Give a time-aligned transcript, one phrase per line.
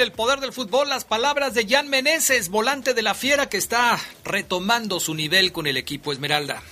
[0.00, 3.58] En el poder del fútbol las palabras de Jan Meneses, volante de la Fiera que
[3.58, 6.62] está retomando su nivel con el equipo Esmeralda.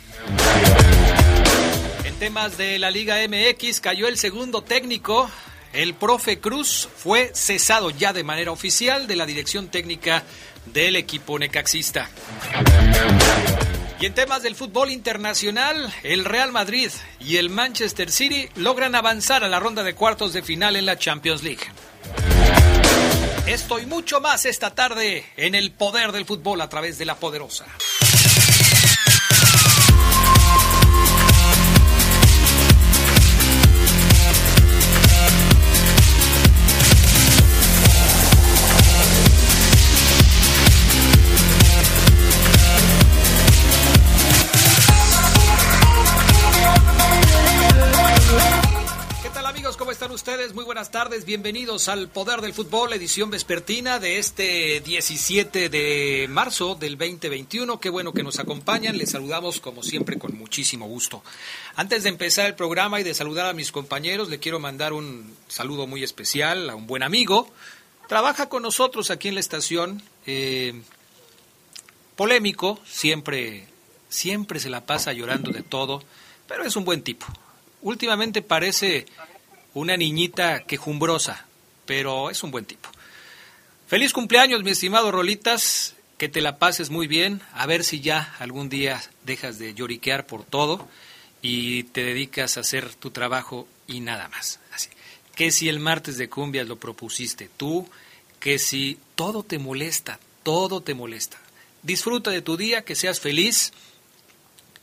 [2.04, 5.30] En temas de la Liga MX cayó el segundo técnico.
[5.74, 10.22] El profe Cruz fue cesado ya de manera oficial de la dirección técnica
[10.64, 12.08] del equipo necaxista.
[14.00, 16.90] Y en temas del fútbol internacional, el Real Madrid
[17.20, 20.96] y el Manchester City logran avanzar a la ronda de cuartos de final en la
[20.96, 21.66] Champions League.
[23.48, 27.14] Esto y mucho más esta tarde en el poder del fútbol a través de la
[27.14, 27.64] poderosa.
[50.18, 50.52] Ustedes?
[50.52, 51.24] Muy buenas tardes.
[51.24, 57.78] Bienvenidos al Poder del Fútbol, edición vespertina de este 17 de marzo del 2021.
[57.78, 58.98] Qué bueno que nos acompañan.
[58.98, 61.22] Les saludamos como siempre con muchísimo gusto.
[61.76, 65.36] Antes de empezar el programa y de saludar a mis compañeros, le quiero mandar un
[65.46, 67.48] saludo muy especial a un buen amigo.
[68.08, 70.02] Trabaja con nosotros aquí en la estación.
[70.26, 70.82] eh,
[72.16, 73.68] polémico, siempre,
[74.08, 76.02] siempre se la pasa llorando de todo,
[76.48, 77.26] pero es un buen tipo.
[77.82, 79.06] Últimamente parece
[79.74, 81.46] una niñita quejumbrosa,
[81.86, 82.88] pero es un buen tipo.
[83.86, 88.34] Feliz cumpleaños, mi estimado Rolitas, que te la pases muy bien, a ver si ya
[88.38, 90.88] algún día dejas de lloriquear por todo
[91.42, 94.60] y te dedicas a hacer tu trabajo y nada más.
[94.72, 94.90] Así.
[95.34, 97.88] Que si el martes de cumbias lo propusiste tú,
[98.40, 101.38] que si todo te molesta, todo te molesta.
[101.82, 103.72] Disfruta de tu día, que seas feliz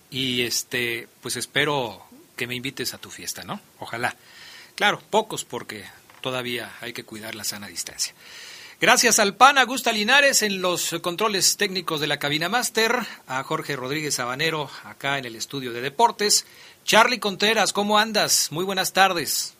[0.09, 2.05] y este, pues espero
[2.35, 3.59] que me invites a tu fiesta, ¿no?
[3.79, 4.15] Ojalá.
[4.75, 5.83] Claro, pocos porque
[6.21, 8.13] todavía hay que cuidar la sana distancia.
[8.81, 12.93] Gracias al PAN Augusta Linares en los controles técnicos de la cabina máster,
[13.25, 16.45] a Jorge Rodríguez Sabanero acá en el estudio de deportes.
[16.83, 18.51] Charlie Contreras, ¿cómo andas?
[18.51, 19.57] Muy buenas tardes.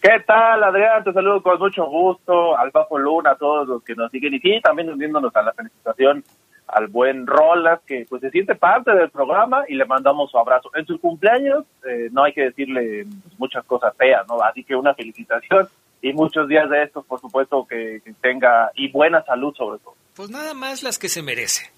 [0.00, 1.04] ¿Qué tal, Adrián?
[1.04, 4.38] Te saludo con mucho gusto, al Bajo Luna, a todos los que nos siguen y
[4.38, 6.24] sí, también uniéndonos a la felicitación
[6.68, 10.70] al buen Rolas, que pues se siente parte del programa y le mandamos su abrazo.
[10.74, 13.06] En su cumpleaños eh, no hay que decirle
[13.38, 14.40] muchas cosas feas, ¿no?
[14.42, 15.68] Así que una felicitación
[16.02, 19.94] y muchos días de estos, por supuesto, que, que tenga y buena salud sobre todo.
[20.14, 21.70] Pues nada más las que se merece.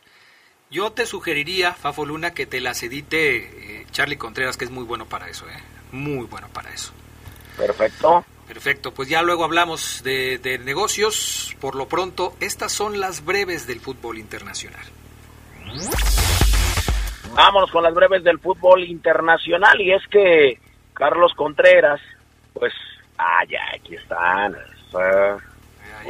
[0.71, 4.83] Yo te sugeriría, Fafo Luna, que te las edite eh, Charlie Contreras, que es muy
[4.83, 5.61] bueno para eso, ¿eh?
[5.91, 6.91] Muy bueno para eso.
[7.57, 8.25] Perfecto.
[8.47, 11.55] Perfecto, pues ya luego hablamos de, de negocios.
[11.59, 14.85] Por lo pronto, estas son las breves del fútbol internacional.
[17.33, 20.59] Vámonos con las breves del fútbol internacional y es que
[20.93, 22.01] Carlos Contreras,
[22.53, 22.73] pues,
[23.17, 24.55] ah, ya, aquí están.
[24.93, 25.37] Ya,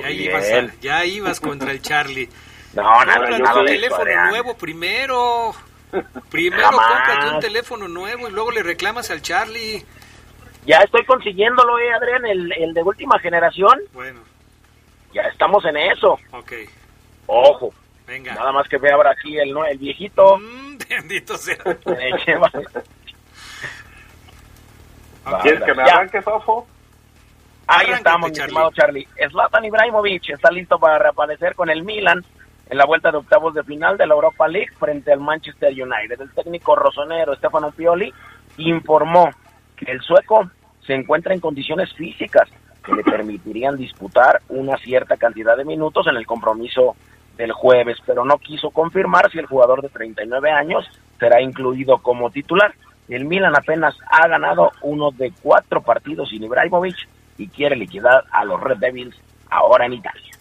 [0.02, 2.30] ya, ibas, ya ibas contra el Charlie.
[2.74, 5.52] No, nada, cómprate un teléfono nuevo primero.
[6.32, 9.84] Primero cómprate un teléfono nuevo y luego le reclamas al Charlie.
[10.66, 13.78] Ya estoy consiguiéndolo, eh, Adrián, el, el de última generación.
[13.92, 14.22] Bueno.
[15.14, 16.18] Ya estamos en eso.
[16.32, 16.54] Ok.
[17.28, 17.74] Ojo.
[18.08, 18.34] Venga.
[18.36, 20.38] Nada más que ve ahora aquí el, el viejito.
[20.38, 21.58] Mm, bendito sea.
[25.42, 26.68] ¿Quieres que me arranque, Fafo?
[27.68, 28.50] Ahí estamos, mi Charlie.
[28.50, 29.08] estimado Charlie.
[29.30, 32.26] Zlatan Ibrahimovic está listo para reaparecer con el Milan
[32.70, 36.20] en la vuelta de octavos de final de la Europa League frente al Manchester United.
[36.20, 38.14] El técnico rosonero Stefano Pioli
[38.58, 39.30] informó
[39.78, 40.50] que el sueco
[40.86, 42.50] se encuentra en condiciones físicas
[42.84, 46.96] que le permitirían disputar una cierta cantidad de minutos en el compromiso
[47.42, 50.86] del jueves, pero no quiso confirmar si el jugador de 39 años
[51.20, 52.72] será incluido como titular.
[53.10, 56.96] El Milan apenas ha ganado uno de cuatro partidos sin Ibrahimovic
[57.40, 60.32] y quiere liquidar a los Red Devils ahora en Italia.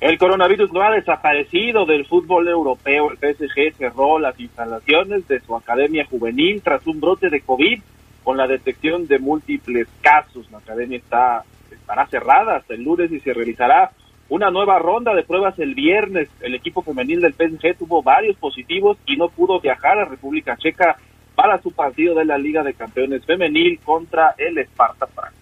[0.00, 3.10] El coronavirus no ha desaparecido del fútbol europeo.
[3.10, 7.82] El PSG cerró las instalaciones de su academia juvenil tras un brote de COVID
[8.22, 10.48] con la detección de múltiples casos.
[10.52, 11.42] La academia está
[11.72, 13.90] estará cerrada hasta el lunes y se realizará
[14.28, 16.28] una nueva ronda de pruebas el viernes.
[16.40, 20.96] El equipo femenil del PSG tuvo varios positivos y no pudo viajar a República Checa
[21.34, 25.32] para su partido de la Liga de Campeones Femenil contra el Sparta Praga.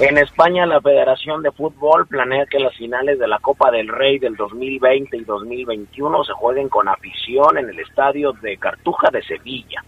[0.00, 4.18] En España, la Federación de Fútbol planea que las finales de la Copa del Rey
[4.18, 9.84] del 2020 y 2021 se jueguen con afición en el estadio de Cartuja de Sevilla.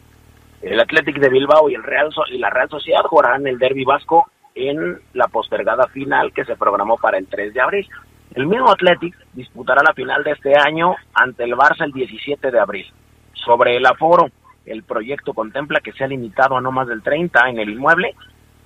[0.60, 3.84] El Athletic de Bilbao y, el Real So- y la Real Sociedad jugarán el Derby
[3.84, 7.88] Vasco en la postergada final que se programó para el 3 de abril.
[8.34, 12.60] El mismo Athletic disputará la final de este año ante el Barça el 17 de
[12.60, 12.86] abril.
[13.34, 14.28] Sobre el aforo,
[14.64, 18.14] el proyecto contempla que sea limitado a no más del 30 en el inmueble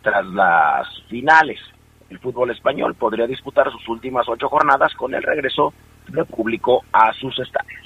[0.02, 1.58] tras las finales.
[2.10, 5.72] El fútbol español podría disputar sus últimas ocho jornadas con el regreso
[6.08, 7.85] de público a sus estadios.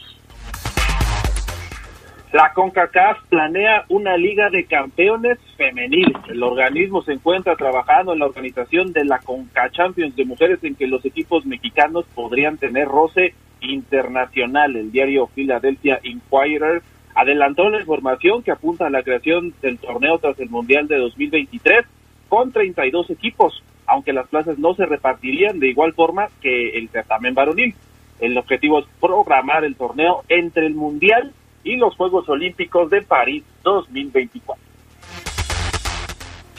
[2.32, 6.17] La CONCACAF planea una liga de campeones femenil.
[6.29, 10.77] El organismo se encuentra trabajando en la organización de la CONCA Champions de mujeres en
[10.77, 14.77] que los equipos mexicanos podrían tener roce internacional.
[14.77, 16.82] El diario Philadelphia Inquirer
[17.17, 21.85] adelantó la información que apunta a la creación del torneo tras el Mundial de 2023
[22.29, 27.35] con 32 equipos, aunque las plazas no se repartirían de igual forma que el certamen
[27.35, 27.75] varonil.
[28.21, 31.32] El objetivo es programar el torneo entre el Mundial
[31.64, 34.70] y los Juegos Olímpicos de París 2024.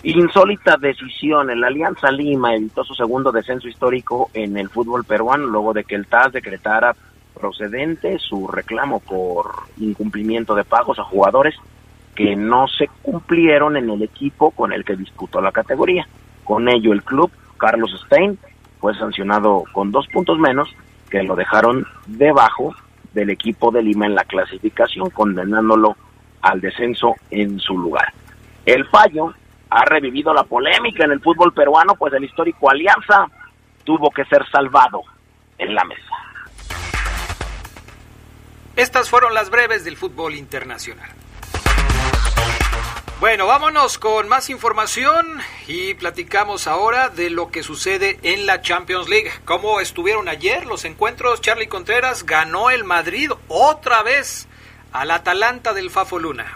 [0.04, 1.50] Insólita decisión.
[1.52, 5.96] El Alianza Lima evitó su segundo descenso histórico en el fútbol peruano luego de que
[5.96, 6.96] el TAS decretara
[7.34, 11.56] procedente su reclamo por incumplimiento de pagos a jugadores
[12.16, 16.08] que no se cumplieron en el equipo con el que disputó la categoría.
[16.44, 18.38] Con ello, el club, Carlos Stein,
[18.80, 20.70] fue sancionado con dos puntos menos
[21.10, 22.74] que lo dejaron debajo
[23.14, 25.96] del equipo de Lima en la clasificación, condenándolo
[26.42, 28.14] al descenso en su lugar.
[28.66, 29.34] El fallo
[29.70, 33.28] ha revivido la polémica en el fútbol peruano, pues el histórico Alianza
[33.84, 35.02] tuvo que ser salvado
[35.58, 36.02] en la mesa.
[38.76, 41.10] Estas fueron las breves del fútbol internacional.
[43.22, 45.38] Bueno, vámonos con más información
[45.68, 49.30] y platicamos ahora de lo que sucede en la Champions League.
[49.46, 51.40] ¿Cómo estuvieron ayer los encuentros?
[51.40, 54.50] Charlie Contreras ganó el Madrid otra vez
[54.92, 56.48] al Atalanta del Fafo Luna.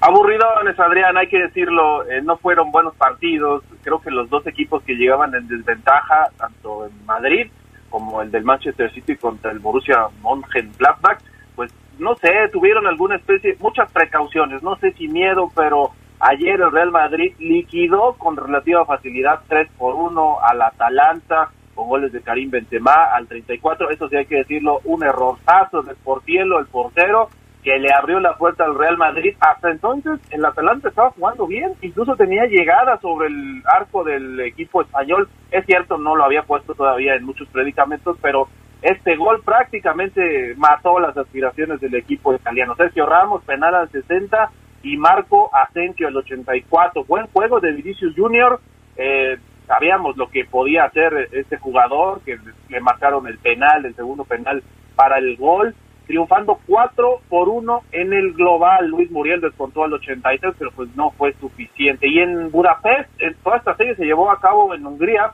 [0.00, 3.62] Aburridones, Adrián, hay que decirlo, eh, no fueron buenos partidos.
[3.84, 7.48] Creo que los dos equipos que llegaban en desventaja, tanto en Madrid
[7.90, 11.20] como el del Manchester City contra el Borussia Mönchengladbach,
[11.54, 16.72] pues no sé, tuvieron alguna especie, muchas precauciones, no sé si miedo, pero ayer el
[16.72, 22.50] Real Madrid liquidó con relativa facilidad 3 por 1 al Atalanta con goles de Karim
[22.50, 27.28] Benzema al 34, eso sí hay que decirlo, un errorzazo de Portielo, el portero,
[27.62, 29.34] que le abrió la puerta al Real Madrid.
[29.40, 34.82] Hasta entonces el Atalanta estaba jugando bien, incluso tenía llegada sobre el arco del equipo
[34.82, 35.28] español.
[35.50, 38.48] Es cierto, no lo había puesto todavía en muchos predicamentos, pero
[38.82, 42.74] este gol prácticamente mató las aspiraciones del equipo italiano.
[42.76, 44.50] Sergio Ramos, penal al 60
[44.82, 47.04] y Marco Asensio al 84.
[47.04, 48.60] Buen juego de Vinicius Junior.
[48.96, 54.24] Eh, sabíamos lo que podía hacer este jugador, que le marcaron el penal, el segundo
[54.24, 54.62] penal
[54.96, 55.74] para el gol
[56.10, 58.88] triunfando 4 por 1 en el global.
[58.88, 62.08] Luis Muriel descontó al 83, pero pues no fue suficiente.
[62.08, 65.30] Y en Budapest, en toda esta serie se llevó a cabo en Hungría.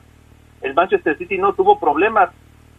[0.61, 2.29] El Manchester City no tuvo problemas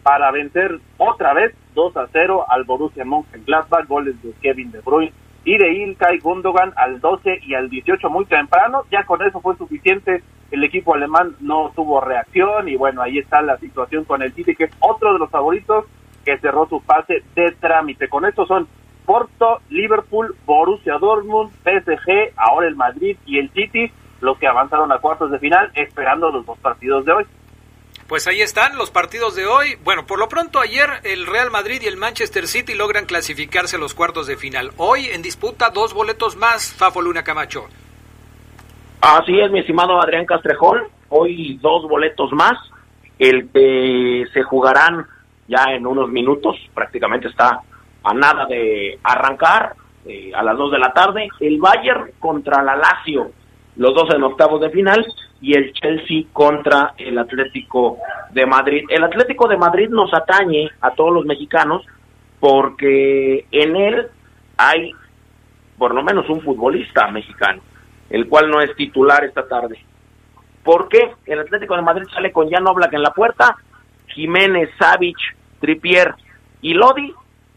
[0.03, 5.13] para vencer otra vez 2 a 0 al Borussia Mönchengladbach, goles de Kevin De Bruyne
[5.45, 8.83] y de Ilkay Gundogan al 12 y al 18 muy temprano.
[8.91, 10.23] Ya con eso fue suficiente.
[10.51, 14.55] El equipo alemán no tuvo reacción y bueno, ahí está la situación con el City,
[14.55, 15.85] que es otro de los favoritos
[16.25, 18.09] que cerró su fase de trámite.
[18.09, 18.67] Con esto son
[19.05, 23.91] Porto, Liverpool, Borussia Dortmund, PSG, ahora el Madrid y el City,
[24.21, 27.25] los que avanzaron a cuartos de final, esperando los dos partidos de hoy.
[28.09, 29.75] Pues ahí están los partidos de hoy.
[29.83, 33.79] Bueno, por lo pronto ayer el Real Madrid y el Manchester City logran clasificarse a
[33.79, 34.71] los cuartos de final.
[34.77, 37.67] Hoy en disputa dos boletos más, Fafo Luna Camacho.
[38.99, 40.85] Así es, mi estimado Adrián Castrejón.
[41.09, 42.53] Hoy dos boletos más.
[43.19, 45.05] El que se jugarán
[45.47, 47.61] ya en unos minutos, prácticamente está
[48.03, 49.75] a nada de arrancar
[50.07, 51.27] eh, a las 2 de la tarde.
[51.39, 53.29] El Bayern contra la Lazio,
[53.75, 55.05] los dos en octavos de final,
[55.41, 57.97] y el Chelsea contra el Atlético
[58.31, 58.85] de Madrid.
[58.89, 61.85] El Atlético de Madrid nos atañe a todos los mexicanos
[62.39, 64.07] porque en él
[64.57, 64.91] hay
[65.77, 67.61] por lo menos un futbolista mexicano,
[68.09, 69.79] el cual no es titular esta tarde.
[70.63, 71.11] ¿Por qué?
[71.25, 73.55] El Atlético de Madrid sale con Jan Oblak en la puerta,
[74.07, 75.17] Jiménez, Savic,
[75.59, 76.13] Tripier
[76.61, 77.13] y Lodi.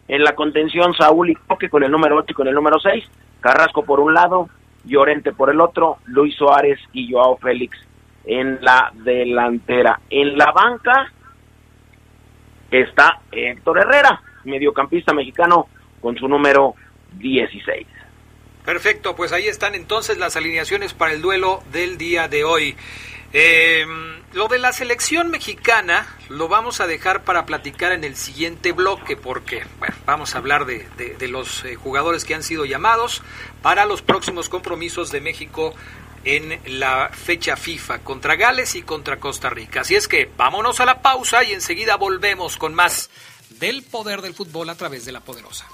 [0.09, 3.05] En la contención, Saúl y Coque con el número 8 y con el número 6.
[3.41, 4.49] Carrasco por un lado,
[4.85, 7.79] Llorente por el otro, Luis Suárez y Joao Félix
[8.25, 10.01] en la delantera.
[10.11, 11.13] En la banca
[12.71, 15.69] está Héctor Herrera, mediocampista mexicano
[16.01, 16.75] con su número
[17.19, 17.87] 16.
[18.65, 22.77] Perfecto, pues ahí están entonces las alineaciones para el duelo del día de hoy.
[23.33, 23.87] Eh,
[24.35, 29.17] lo de la selección mexicana lo vamos a dejar para platicar en el siguiente bloque
[29.17, 29.63] porque
[30.07, 33.23] vamos a hablar de, los eh, jugadores que han sido llamados
[33.63, 35.75] para los próximos compromisos de México
[36.25, 39.81] en la fecha FIFA contra Gales y contra Costa Rica.
[39.81, 43.11] Así es que vámonos a la pausa y enseguida volvemos con más
[43.59, 45.67] del poder del fútbol a través de la poderosa.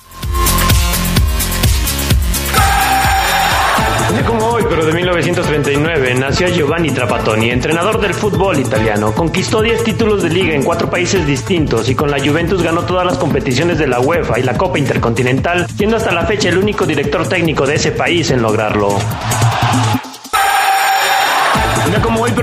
[4.10, 9.12] Un como hoy, pero de 1939, nació Giovanni Trapattoni, entrenador del fútbol italiano.
[9.12, 13.04] Conquistó 10 títulos de liga en cuatro países distintos y con la Juventus ganó todas
[13.04, 16.86] las competiciones de la UEFA y la Copa Intercontinental, siendo hasta la fecha el único
[16.86, 18.98] director técnico de ese país en lograrlo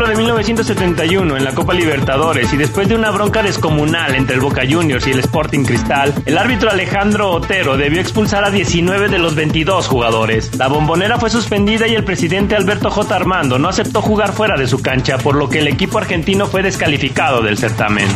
[0.03, 4.63] de 1971 en la Copa Libertadores y después de una bronca descomunal entre el Boca
[4.69, 9.35] Juniors y el Sporting Cristal, el árbitro Alejandro Otero debió expulsar a 19 de los
[9.35, 10.53] 22 jugadores.
[10.57, 13.15] La bombonera fue suspendida y el presidente Alberto J.
[13.15, 16.61] Armando no aceptó jugar fuera de su cancha, por lo que el equipo argentino fue
[16.61, 18.09] descalificado del certamen.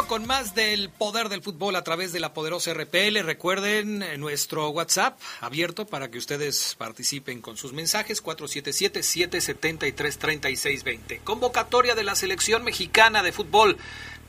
[0.00, 3.18] Con más del poder del fútbol a través de la poderosa RPL.
[3.24, 11.20] Recuerden eh, nuestro WhatsApp abierto para que ustedes participen con sus mensajes 477-773-3620.
[11.24, 13.76] Convocatoria de la selección mexicana de fútbol.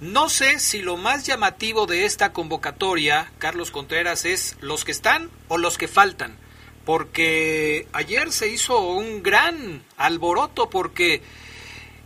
[0.02, 5.32] No sé si lo más llamativo de esta convocatoria, Carlos Contreras, es los que están
[5.48, 6.36] o los que faltan.
[6.84, 11.22] Porque ayer se hizo un gran alboroto porque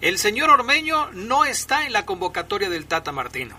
[0.01, 3.55] el señor Ormeño no está en la convocatoria del Tata Martino.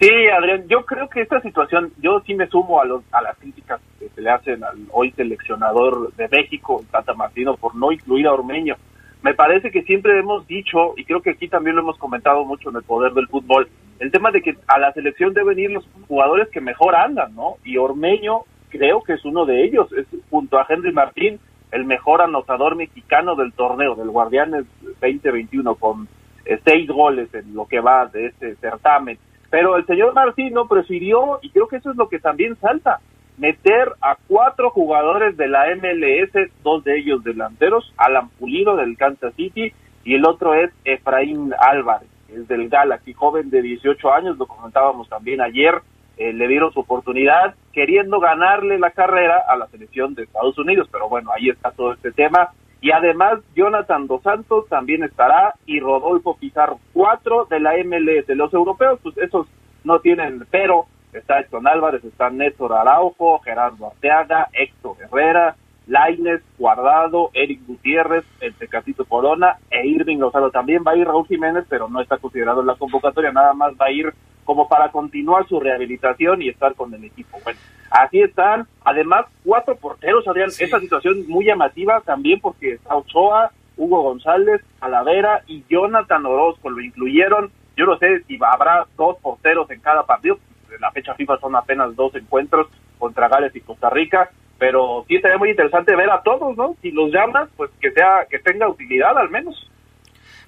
[0.00, 3.36] Sí, Adrián, yo creo que esta situación, yo sí me sumo a, los, a las
[3.36, 8.28] críticas que se le hacen al hoy seleccionador de México, Tata Martino, por no incluir
[8.28, 8.76] a Ormeño.
[9.22, 12.70] Me parece que siempre hemos dicho, y creo que aquí también lo hemos comentado mucho
[12.70, 13.68] en el poder del fútbol,
[13.98, 17.56] el tema de que a la selección deben ir los jugadores que mejor andan, ¿no?
[17.64, 22.22] Y Ormeño creo que es uno de ellos, es junto a Henry Martín el mejor
[22.22, 24.64] anotador mexicano del torneo, del Guardianes
[25.00, 26.08] 2021, con
[26.44, 29.18] eh, seis goles en lo que va de este certamen.
[29.50, 33.00] Pero el señor Martino prefirió, y creo que eso es lo que también salta,
[33.38, 39.32] meter a cuatro jugadores de la MLS, dos de ellos delanteros, Alan Pulido del Kansas
[39.34, 39.72] City
[40.04, 45.08] y el otro es Efraín Álvarez, es del Galaxy, joven de 18 años, lo comentábamos
[45.08, 45.74] también ayer,
[46.18, 50.88] eh, le dieron su oportunidad queriendo ganarle la carrera a la selección de Estados Unidos,
[50.90, 52.50] pero bueno, ahí está todo este tema.
[52.80, 58.28] Y además, Jonathan Dos Santos también estará y Rodolfo Pizarro, cuatro de la MLS.
[58.28, 59.46] Los europeos, pues esos
[59.84, 60.86] no tienen pero.
[61.10, 65.56] Está Héctor Álvarez, está Néstor Araujo, Gerardo Arteaga, Héctor Herrera,
[65.86, 70.50] Laines, Guardado, Eric Gutiérrez, el Tecatito Corona e Irving Lozano.
[70.50, 73.72] También va a ir Raúl Jiménez, pero no está considerado en la convocatoria, nada más
[73.80, 74.12] va a ir
[74.48, 77.38] como para continuar su rehabilitación y estar con el equipo.
[77.44, 78.66] Bueno, así están.
[78.82, 80.48] Además, cuatro porteros, Adrián.
[80.58, 86.70] Esta situación muy llamativa también porque está Ochoa, Hugo González, Alavera y Jonathan Orozco.
[86.70, 87.50] Lo incluyeron.
[87.76, 90.38] Yo no sé si habrá dos porteros en cada partido.
[90.74, 95.20] En la fecha FIFA son apenas dos encuentros contra Gales y Costa Rica pero sí
[95.20, 96.74] sería muy interesante ver a todos, ¿no?
[96.82, 99.70] Si los llamas, pues que sea que tenga utilidad al menos.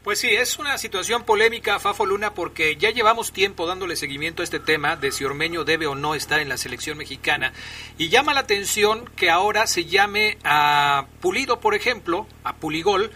[0.03, 4.45] Pues sí, es una situación polémica, Fafo Luna, porque ya llevamos tiempo dándole seguimiento a
[4.45, 7.53] este tema de si Ormeño debe o no estar en la selección mexicana.
[7.99, 13.11] Y llama la atención que ahora se llame a Pulido, por ejemplo, a Puligol,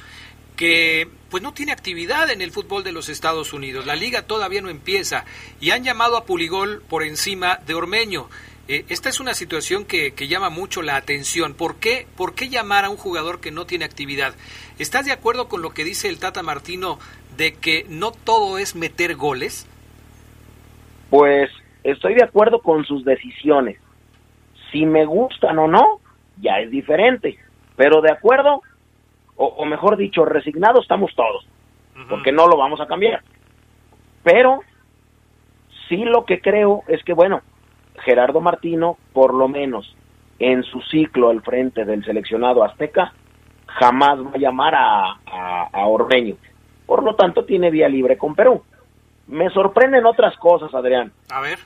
[0.56, 3.86] que pues no tiene actividad en el fútbol de los Estados Unidos.
[3.86, 5.24] La liga todavía no empieza
[5.62, 8.28] y han llamado a Puligol por encima de Ormeño.
[8.66, 11.54] Eh, esta es una situación que, llama mucho la atención.
[11.54, 14.34] ¿Por qué, ¿Por qué llamar a un jugador que no tiene actividad?
[14.78, 16.98] ¿Estás de acuerdo con lo que dice el Tata Martino
[17.36, 19.68] de que no todo es meter goles?
[21.10, 21.50] Pues
[21.82, 23.78] estoy de acuerdo con sus decisiones.
[24.72, 26.00] Si me gustan o no,
[26.40, 27.38] ya es diferente.
[27.76, 28.62] Pero de acuerdo,
[29.36, 31.46] o, mejor dicho, resignados estamos todos,
[32.08, 33.22] porque no lo vamos a cambiar.
[34.22, 34.60] Pero
[35.88, 37.42] sí lo que creo es que, bueno,
[37.96, 39.94] Gerardo Martino, por lo menos
[40.38, 43.12] en su ciclo al frente del seleccionado azteca,
[43.66, 46.36] jamás va a llamar a, a, Ormeño.
[46.86, 48.62] Por lo tanto, tiene vía libre con Perú.
[49.26, 51.12] Me sorprenden otras cosas, Adrián.
[51.30, 51.58] A ver.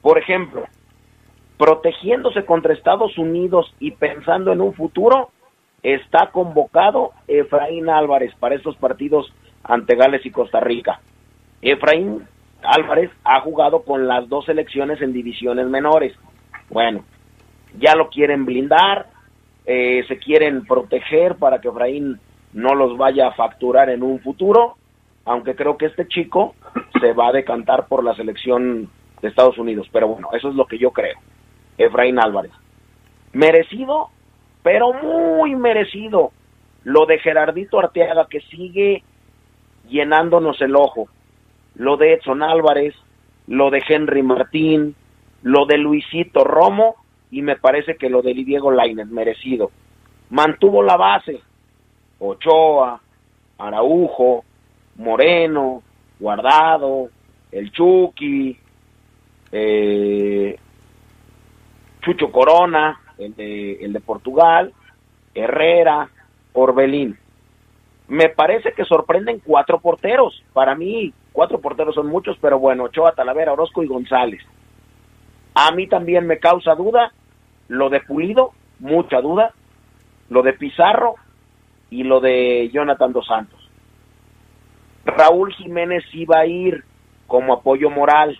[0.00, 0.64] Por ejemplo,
[1.58, 5.30] protegiéndose contra Estados Unidos y pensando en un futuro,
[5.82, 11.00] está convocado Efraín Álvarez para estos partidos ante Gales y Costa Rica.
[11.62, 12.26] Efraín
[12.64, 16.14] Álvarez ha jugado con las dos selecciones en divisiones menores.
[16.70, 17.04] Bueno,
[17.78, 19.06] ya lo quieren blindar,
[19.66, 22.18] eh, se quieren proteger para que Efraín
[22.52, 24.76] no los vaya a facturar en un futuro,
[25.24, 26.54] aunque creo que este chico
[27.00, 28.90] se va a decantar por la selección
[29.20, 29.88] de Estados Unidos.
[29.92, 31.18] Pero bueno, eso es lo que yo creo.
[31.78, 32.52] Efraín Álvarez.
[33.32, 34.10] Merecido,
[34.62, 36.32] pero muy merecido.
[36.84, 39.02] Lo de Gerardito Arteaga que sigue
[39.88, 41.08] llenándonos el ojo
[41.74, 42.94] lo de Edson Álvarez,
[43.46, 44.94] lo de Henry Martín,
[45.42, 46.96] lo de Luisito Romo
[47.30, 49.70] y me parece que lo de Diego Lainez, merecido.
[50.30, 51.40] Mantuvo la base.
[52.18, 53.00] Ochoa,
[53.58, 54.44] Araujo,
[54.96, 55.82] Moreno,
[56.18, 57.08] Guardado,
[57.50, 58.56] el Chucky,
[59.52, 60.56] eh,
[62.02, 64.72] Chucho Corona, el de, el de Portugal,
[65.34, 66.08] Herrera,
[66.52, 67.18] Orbelín.
[68.08, 70.42] Me parece que sorprenden cuatro porteros.
[70.52, 74.40] Para mí, Cuatro porteros son muchos, pero bueno, Ochoa, Talavera, Orozco y González.
[75.56, 77.12] A mí también me causa duda
[77.66, 79.52] lo de Pulido, mucha duda,
[80.30, 81.16] lo de Pizarro
[81.90, 83.68] y lo de Jonathan Dos Santos.
[85.04, 86.84] Raúl Jiménez iba a ir
[87.26, 88.38] como apoyo moral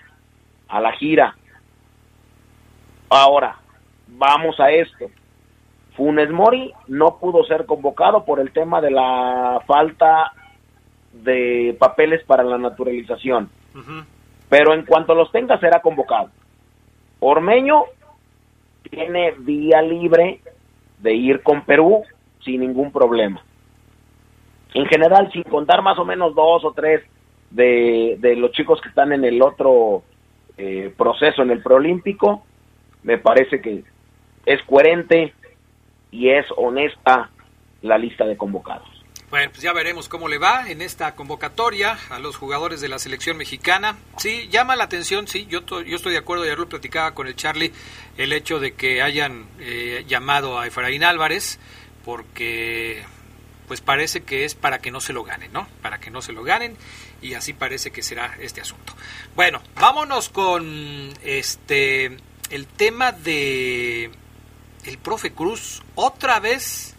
[0.69, 1.35] a la gira.
[3.11, 3.57] Ahora,
[4.07, 5.07] vamos a esto.
[5.97, 10.31] Funes Mori no pudo ser convocado por el tema de la falta
[11.23, 13.49] de papeles para la naturalización.
[14.49, 16.31] Pero en cuanto los tenga será convocado.
[17.21, 17.85] Ormeño
[18.91, 20.41] tiene vía libre
[20.99, 22.03] de ir con Perú
[22.45, 23.43] sin ningún problema.
[24.75, 27.03] En general, sin contar más o menos dos o tres
[27.51, 30.03] de, de los chicos que están en el otro
[30.57, 32.45] eh, proceso, en el preolímpico,
[33.03, 33.85] me parece que
[34.47, 35.33] es coherente
[36.11, 37.31] y es honesta
[37.83, 38.94] la lista de convocados.
[39.31, 42.99] Bueno, pues ya veremos cómo le va en esta convocatoria a los jugadores de la
[42.99, 43.97] selección mexicana.
[44.19, 47.35] Sí, llama la atención, sí, yo, yo estoy de acuerdo, ya lo platicaba con el
[47.35, 47.73] Charlie,
[48.17, 51.59] el hecho de que hayan eh, llamado a Efraín Álvarez,
[52.05, 53.05] porque
[53.67, 55.67] pues parece que es para que no se lo ganen, ¿no?
[55.81, 56.77] Para que no se lo ganen
[57.23, 58.95] y así parece que será este asunto.
[59.35, 62.17] Bueno, vámonos con este
[62.51, 64.11] el tema de
[64.85, 66.94] el profe Cruz otra vez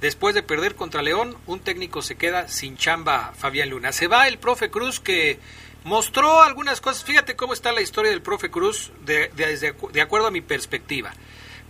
[0.00, 3.92] Después de perder contra León, un técnico se queda sin chamba Fabián Luna.
[3.92, 5.38] Se va el profe Cruz que
[5.84, 7.04] mostró algunas cosas.
[7.04, 11.12] Fíjate cómo está la historia del profe Cruz de, de, acuerdo a mi perspectiva.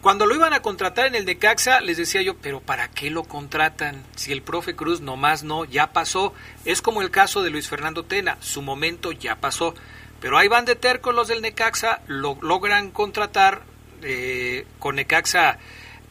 [0.00, 3.24] Cuando lo iban a contratar en el Necaxa, les decía yo, pero ¿para qué lo
[3.24, 4.02] contratan?
[4.14, 6.32] Si el profe Cruz nomás no, ya pasó.
[6.64, 9.74] Es como el caso de Luis Fernando Tena, su momento ya pasó.
[10.20, 13.62] Pero ahí van de terco los del Necaxa, lo logran contratar.
[14.02, 15.58] Eh, con Necaxa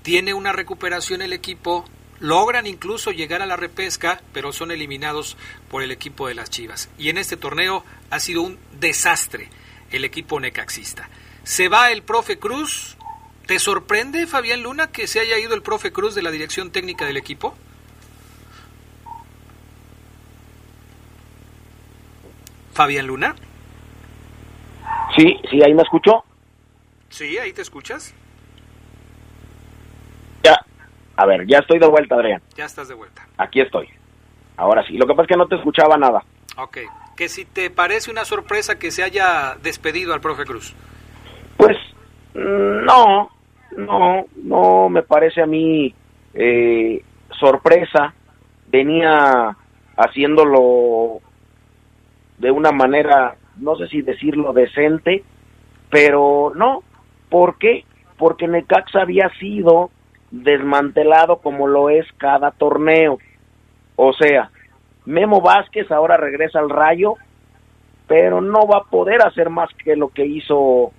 [0.03, 1.86] tiene una recuperación el equipo,
[2.19, 5.38] logran incluso llegar a la repesca, pero son eliminados
[5.69, 6.89] por el equipo de las Chivas.
[6.97, 9.49] Y en este torneo ha sido un desastre
[9.91, 11.10] el equipo necaxista.
[11.43, 12.97] Se va el profe Cruz,
[13.49, 17.08] ¿Te sorprende, Fabián Luna, que se haya ido el profe Cruz de la dirección técnica
[17.08, 17.55] del equipo?
[22.73, 23.36] Fabián Luna.
[25.17, 26.23] Sí, sí, ahí me escuchó.
[27.10, 28.13] Sí, ahí te escuchas.
[30.43, 30.63] Ya,
[31.19, 32.41] a ver, ya estoy de vuelta, Adrián.
[32.55, 33.27] Ya estás de vuelta.
[33.38, 33.89] Aquí estoy.
[34.55, 36.23] Ahora sí, lo que pasa es que no te escuchaba nada.
[36.55, 36.77] Ok,
[37.17, 40.73] que si te parece una sorpresa que se haya despedido al profe Cruz.
[41.58, 41.75] Pues
[42.36, 43.32] mm, no,
[43.75, 45.93] no, no me parece a mí
[46.34, 47.03] eh,
[47.38, 48.13] sorpresa.
[48.67, 49.58] Venía
[49.97, 51.19] haciéndolo
[52.38, 55.25] de una manera, no sé si decirlo decente,
[55.89, 56.82] pero no.
[57.27, 57.84] ¿Por qué?
[58.17, 59.91] Porque Necaxa había sido
[60.32, 63.18] desmantelado como lo es cada torneo.
[63.96, 64.52] O sea,
[65.06, 67.15] Memo Vázquez ahora regresa al Rayo,
[68.08, 70.92] pero no va a poder hacer más que lo que hizo,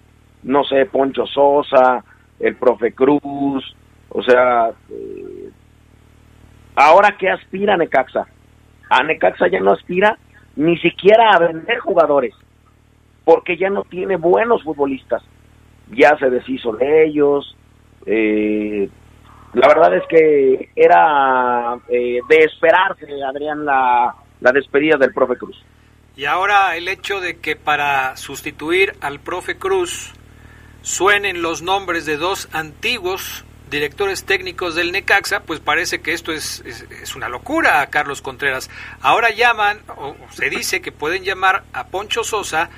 [0.42, 2.04] no sé, Poncho Sosa,
[2.38, 3.76] el profe Cruz,
[4.08, 5.50] o sea, eh,
[6.74, 8.26] ahora qué aspira Necaxa?
[8.88, 10.18] A Necaxa ya no aspira
[10.56, 12.34] ni siquiera a vender jugadores,
[13.24, 15.22] porque ya no tiene buenos futbolistas.
[15.92, 17.56] Ya se deshizo de ellos.
[18.06, 18.88] Eh,
[19.54, 25.56] la verdad es que era eh, de esperarse, Adrián, la, la despedida del profe Cruz.
[26.16, 30.12] Y ahora el hecho de que para sustituir al profe Cruz
[30.82, 36.60] suenen los nombres de dos antiguos directores técnicos del Necaxa, pues parece que esto es,
[36.60, 38.68] es, una locura, Carlos Contreras.
[39.00, 42.68] Ahora llaman, o se dice que pueden llamar a Poncho Sosa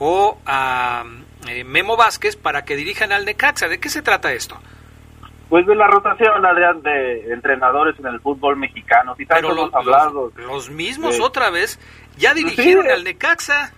[0.00, 1.04] o a
[1.48, 3.68] eh, Memo Vázquez para que dirijan al Necaxa.
[3.68, 4.60] ¿De qué se trata esto?
[5.50, 9.16] Pues de la rotación, Adrián, de entrenadores en el fútbol mexicano.
[9.16, 10.30] Si tanto hemos hablado.
[10.36, 11.80] Los, los mismos de, otra vez
[12.16, 13.72] ya dirigieron sí, al Necaxa.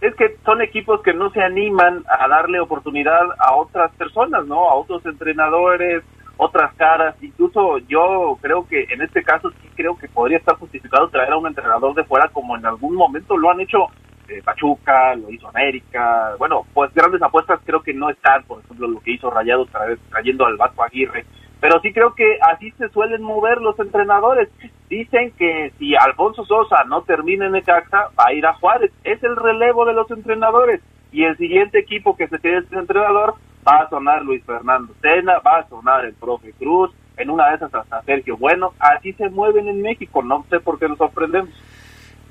[0.00, 4.68] Es que son equipos que no se animan a darle oportunidad a otras personas, ¿no?
[4.68, 6.02] A otros entrenadores,
[6.36, 7.14] otras caras.
[7.22, 11.38] Incluso yo creo que en este caso sí creo que podría estar justificado traer a
[11.38, 13.86] un entrenador de fuera como en algún momento lo han hecho
[14.30, 16.34] eh, Pachuca, lo hizo América.
[16.38, 19.68] Bueno, pues grandes apuestas creo que no están, por ejemplo, lo que hizo Rayados
[20.10, 21.26] trayendo al Vasco Aguirre.
[21.60, 24.48] Pero sí creo que así se suelen mover los entrenadores.
[24.88, 28.92] Dicen que si Alfonso Sosa no termina en Necaxa, va a ir a Juárez.
[29.04, 30.80] Es el relevo de los entrenadores.
[31.12, 33.34] Y el siguiente equipo que se quede este entrenador
[33.66, 37.56] va a sonar Luis Fernando Tena, va a sonar el profe Cruz, en una de
[37.56, 38.72] esas hasta Sergio Bueno.
[38.78, 40.22] Así se mueven en México.
[40.22, 41.50] No sé por qué nos sorprendemos.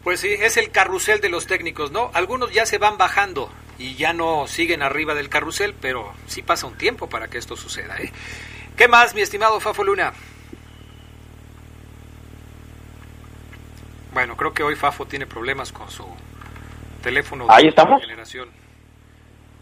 [0.04, 2.10] Pues sí, es el carrusel de los técnicos, ¿no?
[2.14, 6.68] Algunos ya se van bajando y ya no siguen arriba del carrusel, pero sí pasa
[6.68, 8.12] un tiempo para que esto suceda, ¿eh?
[8.78, 10.14] ¿Qué más, mi estimado Fafo Luna?
[14.14, 16.06] Bueno, creo que hoy Fafo tiene problemas con su
[17.04, 18.02] teléfono de ahí estamos.
[18.02, 18.50] generación.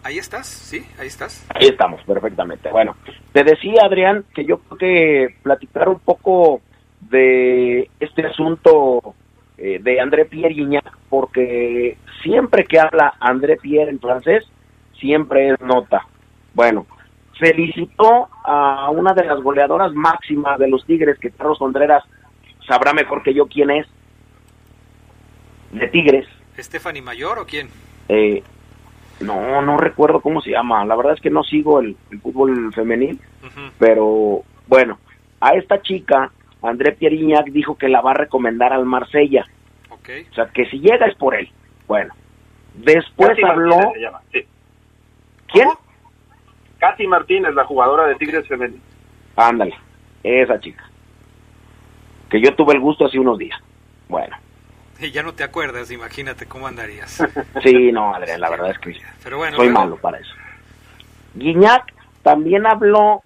[0.04, 1.46] Ahí estás, sí, ahí estás.
[1.50, 2.70] Ahí estamos, perfectamente.
[2.70, 2.96] Bueno,
[3.34, 6.62] te decía, Adrián, que yo creo que platicar un poco
[7.02, 9.16] de este asunto
[9.58, 14.46] eh, de André Pierre Guignac, porque siempre que habla André Pierre en francés,
[15.00, 16.06] siempre es nota.
[16.54, 16.86] Bueno,
[17.40, 22.04] felicitó a una de las goleadoras máximas de los Tigres, que Carlos Contreras
[22.68, 23.88] sabrá mejor que yo quién es,
[25.72, 26.28] de Tigres.
[26.58, 27.70] ¿Stephanie Mayor o quién?
[28.10, 28.42] Eh,
[29.20, 30.86] no, no recuerdo cómo se llama.
[30.86, 33.72] La verdad es que no sigo el, el fútbol femenil, uh -huh.
[33.78, 34.98] pero bueno,
[35.40, 39.46] a esta chica, André Pierignac dijo que la va a recomendar al Marsella.
[39.90, 40.28] Okay.
[40.32, 41.50] O sea, que si llega es por él.
[41.88, 42.14] Bueno,
[42.76, 43.76] después habló...
[43.76, 44.46] Martínez se llama, sí.
[45.52, 45.70] ¿Quién?
[46.80, 48.82] Katy Martínez, la jugadora de Tigres femenil.
[49.36, 49.76] Ándale,
[50.24, 50.84] esa chica.
[52.30, 53.60] Que yo tuve el gusto hace unos días.
[54.08, 54.36] Bueno.
[55.00, 57.24] Y ya no te acuerdas, imagínate cómo andarías.
[57.64, 60.34] Sí, no, Adrián, la verdad es que Pero bueno, soy malo para eso.
[61.36, 61.94] Guiñac
[62.24, 63.24] también habló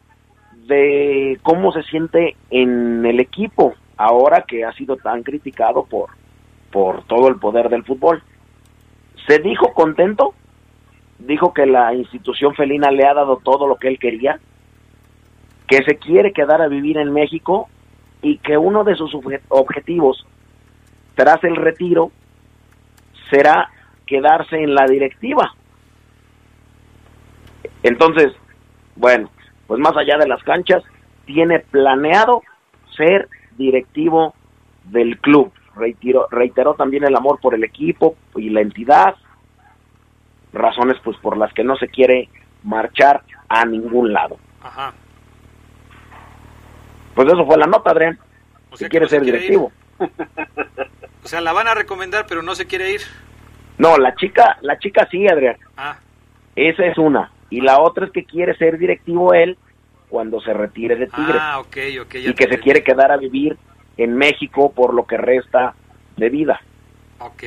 [0.67, 6.09] de cómo se siente en el equipo ahora que ha sido tan criticado por,
[6.71, 8.21] por todo el poder del fútbol.
[9.27, 10.33] Se dijo contento,
[11.19, 14.39] dijo que la institución felina le ha dado todo lo que él quería,
[15.67, 17.69] que se quiere quedar a vivir en México
[18.21, 20.25] y que uno de sus obje- objetivos
[21.15, 22.11] tras el retiro
[23.29, 23.69] será
[24.05, 25.53] quedarse en la directiva.
[27.83, 28.33] Entonces,
[28.95, 29.29] bueno,
[29.71, 30.83] pues más allá de las canchas,
[31.25, 32.41] tiene planeado
[32.97, 34.35] ser directivo
[34.83, 35.49] del club.
[35.77, 39.15] Reiteró, reiteró también el amor por el equipo y la entidad,
[40.51, 42.27] razones pues por las que no se quiere
[42.63, 44.35] marchar a ningún lado.
[44.61, 44.91] Ajá.
[47.15, 48.19] Pues eso fue la nota, Adrián.
[48.71, 49.71] O Si sea que quiere no se ser quiere directivo.
[51.23, 53.01] O sea, la van a recomendar, pero no se quiere ir.
[53.77, 55.55] No, la chica, la chica sí, Adrián.
[55.77, 55.95] Ah,
[56.57, 57.31] Esa es una.
[57.51, 59.57] Y la otra es que quiere ser directivo él
[60.09, 61.39] cuando se retire de Tigres.
[61.39, 62.15] Ah, ok, ok.
[62.15, 63.57] y que se quiere quedar a vivir
[63.97, 65.75] en México por lo que resta
[66.17, 66.59] de vida.
[67.19, 67.43] Ok,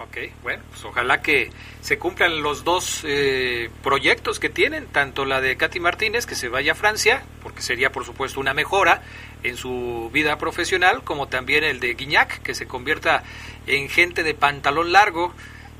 [0.00, 0.16] ok.
[0.42, 5.56] Bueno, pues ojalá que se cumplan los dos eh, proyectos que tienen, tanto la de
[5.56, 9.02] Katy Martínez, que se vaya a Francia, porque sería por supuesto una mejora
[9.42, 13.22] en su vida profesional, como también el de Guiñac, que se convierta
[13.66, 15.32] en gente de pantalón largo,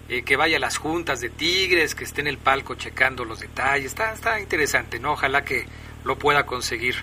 [0.08, 3.40] eh, que vaya a las juntas de Tigres, que esté en el palco checando los
[3.40, 3.86] detalles.
[3.86, 5.12] Está, está interesante, ¿no?
[5.12, 5.66] Ojalá que
[6.04, 6.96] lo pueda conseguir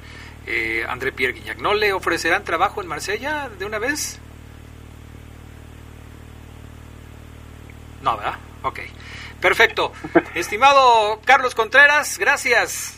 [0.47, 1.57] eh, André Pierre Guignac.
[1.59, 4.19] ¿No le ofrecerán trabajo en Marsella de una vez?
[8.03, 8.35] No, ¿verdad?
[8.63, 8.79] Ok.
[9.41, 9.91] Perfecto.
[10.35, 12.97] Estimado Carlos Contreras, gracias.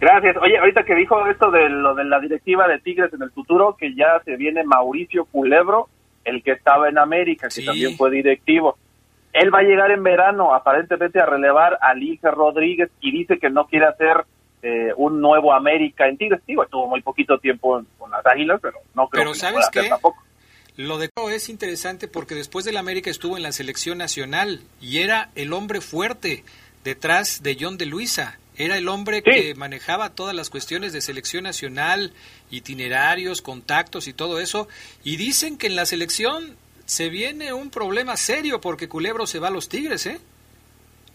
[0.00, 0.36] Gracias.
[0.36, 3.76] Oye, ahorita que dijo esto de lo de la directiva de Tigres en el futuro,
[3.78, 5.88] que ya se viene Mauricio Culebro,
[6.24, 8.76] el que estaba en América, que también fue directivo.
[9.34, 13.50] Él va a llegar en verano, aparentemente, a relevar a Lige Rodríguez y dice que
[13.50, 14.24] no quiere hacer
[14.62, 16.40] eh, un nuevo América en Tigres.
[16.46, 19.88] Digo, estuvo muy poquito tiempo con las Águilas, pero no creo que ¿sabes qué?
[19.88, 20.22] tampoco.
[20.76, 25.30] Lo de es interesante porque después del América estuvo en la selección nacional y era
[25.34, 26.44] el hombre fuerte
[26.84, 28.38] detrás de John de Luisa.
[28.56, 32.12] Era el hombre que manejaba todas las cuestiones de selección nacional,
[32.50, 34.68] itinerarios, contactos y todo eso.
[35.02, 39.48] Y dicen que en la selección se viene un problema serio porque Culebro se va
[39.48, 40.18] a los Tigres, ¿eh?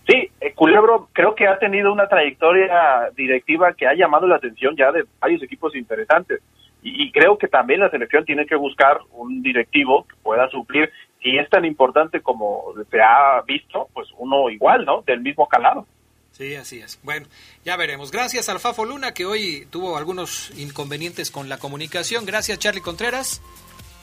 [0.07, 4.75] Sí, eh, Culebro creo que ha tenido una trayectoria directiva que ha llamado la atención
[4.75, 6.41] ya de varios equipos interesantes.
[6.81, 10.89] Y, creo que también la selección tiene que buscar un directivo que pueda suplir,
[11.21, 15.01] si es tan importante como se ha visto, pues uno igual, ¿no?
[15.01, 15.85] Del mismo calado.
[16.31, 16.97] Sí, así es.
[17.03, 17.27] Bueno,
[17.65, 18.11] ya veremos.
[18.11, 22.25] Gracias al Fafo Luna, que hoy tuvo algunos inconvenientes con la comunicación.
[22.25, 23.41] Gracias, Charlie Contreras.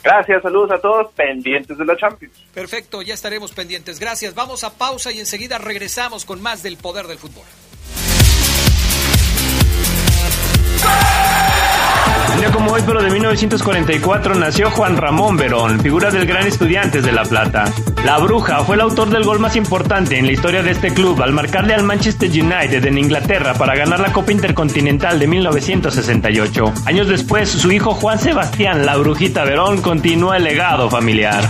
[0.06, 2.32] Gracias, saludos a todos, pendientes de la Champions.
[2.54, 3.98] Perfecto, ya estaremos pendientes.
[3.98, 4.36] Gracias.
[4.36, 7.44] Vamos a pausa y enseguida regresamos con más del poder del fútbol.
[12.32, 17.04] Un día como hoy, pero de 1944, nació Juan Ramón Verón, figura del gran Estudiantes
[17.04, 17.64] de La Plata.
[18.04, 21.22] La Bruja fue el autor del gol más importante en la historia de este club
[21.22, 26.74] al marcarle al Manchester United en Inglaterra para ganar la Copa Intercontinental de 1968.
[26.84, 31.44] Años después, su hijo Juan Sebastián, la Brujita Verón, continúa el legado familiar.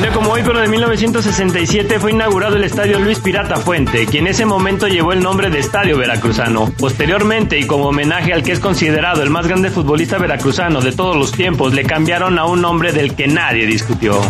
[0.00, 4.28] Un como hoy, pero de 1967, fue inaugurado el Estadio Luis Pirata Fuente, que en
[4.28, 6.72] ese momento llevó el nombre de Estadio Veracruzano.
[6.78, 11.16] Posteriormente, y como homenaje al que es considerado el más grande futbolista veracruzano de todos
[11.16, 14.22] los tiempos, le cambiaron a un nombre del que nadie discutió.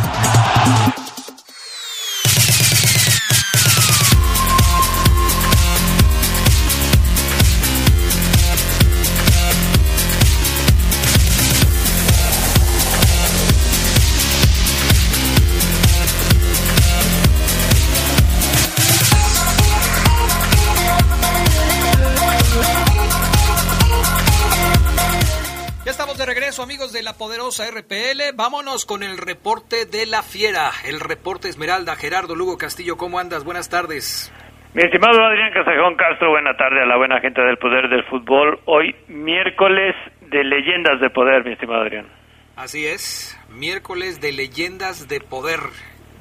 [27.51, 28.37] Poderosa RPL.
[28.37, 31.97] Vámonos con el reporte de la fiera, el reporte Esmeralda.
[31.97, 33.45] Gerardo Lugo Castillo, ¿cómo andas?
[33.45, 34.33] Buenas tardes.
[34.75, 38.61] Mi estimado Adrián Casajón Castro, buena tarde a la buena gente del poder del fútbol.
[38.67, 39.97] Hoy miércoles
[40.31, 42.07] de leyendas de poder, mi estimado Adrián.
[42.55, 45.59] Así es, miércoles de leyendas de poder.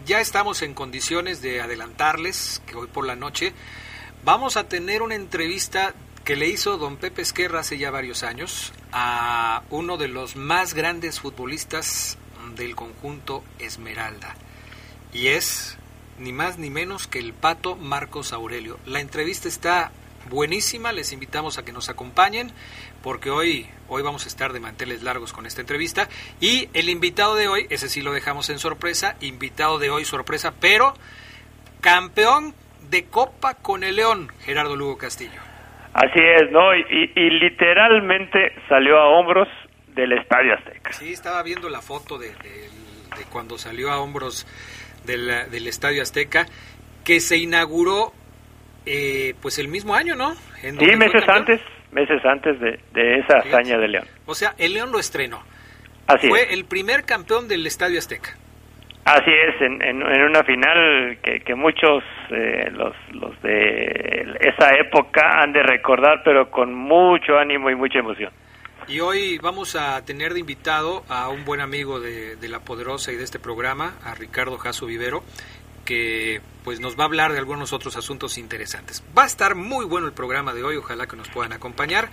[0.05, 3.53] Ya estamos en condiciones de adelantarles que hoy por la noche
[4.23, 5.93] vamos a tener una entrevista
[6.29, 10.75] que le hizo don Pepe Esquerra hace ya varios años a uno de los más
[10.75, 12.19] grandes futbolistas
[12.55, 14.35] del conjunto Esmeralda.
[15.11, 15.79] Y es
[16.19, 18.77] ni más ni menos que el pato Marcos Aurelio.
[18.85, 19.91] La entrevista está
[20.29, 22.51] buenísima, les invitamos a que nos acompañen
[23.01, 26.09] porque hoy, hoy vamos a estar de manteles largos con esta entrevista.
[26.39, 30.53] Y el invitado de hoy, ese sí lo dejamos en sorpresa, invitado de hoy sorpresa,
[30.59, 30.93] pero
[31.81, 32.53] campeón
[32.91, 35.48] de Copa con el León, Gerardo Lugo Castillo.
[35.93, 36.75] Así es, ¿no?
[36.75, 39.47] Y, literalmente salió a hombros
[39.87, 40.93] del Estadio Azteca.
[40.93, 42.31] Sí, estaba viendo la foto de,
[43.31, 44.45] cuando salió a hombros
[45.05, 46.45] del, Estadio Azteca,
[47.03, 48.13] que se inauguró
[48.85, 50.35] eh, pues el mismo año, ¿no?
[50.61, 54.05] sí, meses antes, meses antes de, esa hazaña de León.
[54.25, 55.41] O sea, el León lo estrenó.
[56.07, 58.35] Así Fue el primer campeón del Estadio Azteca.
[59.09, 65.51] Así es, en, en, una final que, muchos, eh, los, los de esa época, han
[65.51, 68.31] de recordar, pero con mucho ánimo y mucha emoción.
[68.87, 73.11] Y hoy vamos a tener de invitado a un buen amigo de, de La Poderosa
[73.11, 75.23] y de este programa, a Ricardo Jasso Vivero,
[75.85, 79.03] que pues nos va a hablar de algunos otros asuntos interesantes.
[79.17, 82.09] Va a estar muy bueno el programa de hoy, ojalá que nos puedan acompañar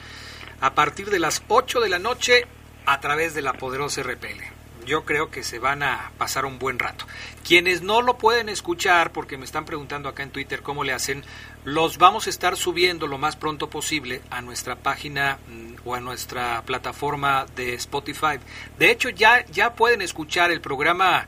[0.62, 2.46] a partir de las 8 de la noche
[2.86, 4.55] a través de La Poderosa RPL
[4.86, 7.04] yo creo que se van a pasar un buen rato.
[7.46, 11.24] Quienes no lo pueden escuchar, porque me están preguntando acá en Twitter cómo le hacen,
[11.64, 16.00] los vamos a estar subiendo lo más pronto posible a nuestra página mm, o a
[16.00, 18.38] nuestra plataforma de Spotify.
[18.78, 21.26] De hecho, ya, ya pueden escuchar el programa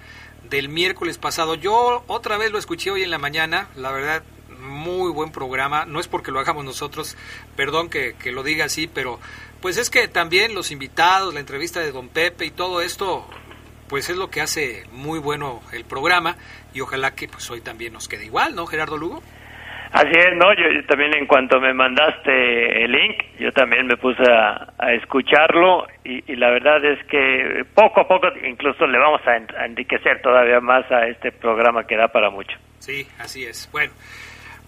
[0.48, 1.54] del miércoles pasado.
[1.54, 4.22] Yo otra vez lo escuché hoy en la mañana, la verdad,
[4.60, 5.84] muy buen programa.
[5.84, 7.16] No es porque lo hagamos nosotros,
[7.56, 9.18] perdón que, que lo diga así, pero
[9.60, 13.26] pues es que también los invitados, la entrevista de Don Pepe y todo esto,
[13.88, 16.36] pues es lo que hace muy bueno el programa
[16.74, 19.22] y ojalá que pues hoy también nos quede igual, ¿no, Gerardo Lugo?
[19.92, 24.22] Así es, no, yo, también en cuanto me mandaste el link, yo también me puse
[24.30, 30.20] a, escucharlo y, la verdad es que poco a poco incluso le vamos a, enriquecer
[30.20, 32.56] todavía más a este programa que da para mucho.
[32.80, 33.68] Sí, así es.
[33.72, 33.92] Bueno,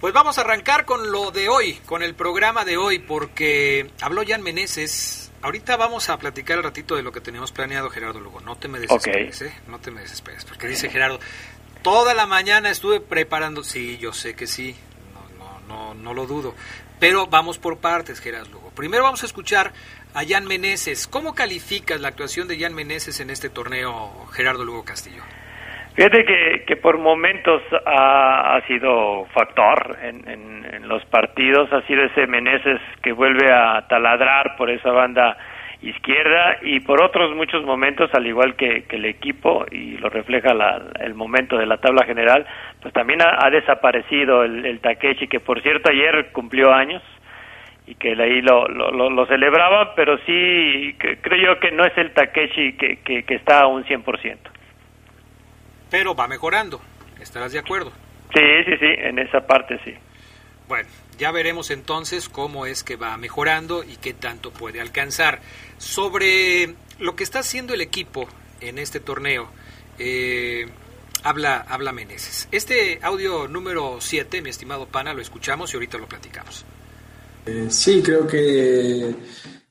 [0.00, 4.22] pues vamos a arrancar con lo de hoy, con el programa de hoy, porque habló
[4.26, 5.29] Jan Meneses.
[5.42, 8.40] Ahorita vamos a platicar un ratito de lo que teníamos planeado, Gerardo Lugo.
[8.40, 9.52] No te me desesperes, ¿eh?
[9.68, 11.18] No te me desesperes, porque dice Gerardo,
[11.82, 13.64] toda la mañana estuve preparando.
[13.64, 14.76] Sí, yo sé que sí,
[15.38, 16.54] no, no, no, no lo dudo.
[16.98, 18.70] Pero vamos por partes, Gerardo Lugo.
[18.70, 19.72] Primero vamos a escuchar
[20.12, 21.06] a Jan Meneses.
[21.06, 25.22] ¿Cómo calificas la actuación de Jan Meneses en este torneo, Gerardo Lugo Castillo?
[26.00, 32.04] Fíjate que, que por momentos ha, ha sido factor en, en, los partidos, ha sido
[32.04, 35.36] ese Meneses que vuelve a taladrar por esa banda
[35.82, 40.54] izquierda y por otros muchos momentos, al igual que, que el equipo, y lo refleja
[40.54, 42.46] la, el momento de la tabla general,
[42.80, 47.02] pues también ha, desaparecido el, el, Takeshi, que por cierto ayer cumplió años
[47.86, 52.12] y que ahí lo, lo, lo, celebraba, pero sí creo yo que no es el
[52.12, 54.38] Takeshi que, que, que está a un 100%
[55.90, 56.80] pero va mejorando.
[57.20, 57.92] ¿Estarás de acuerdo?
[58.32, 59.92] Sí, sí, sí, en esa parte sí.
[60.68, 65.40] Bueno, ya veremos entonces cómo es que va mejorando y qué tanto puede alcanzar.
[65.78, 68.28] Sobre lo que está haciendo el equipo
[68.60, 69.50] en este torneo,
[69.98, 70.66] eh,
[71.24, 72.48] habla, habla Meneses.
[72.52, 76.64] Este audio número 7, mi estimado Pana, lo escuchamos y ahorita lo platicamos.
[77.46, 79.12] Eh, sí, creo que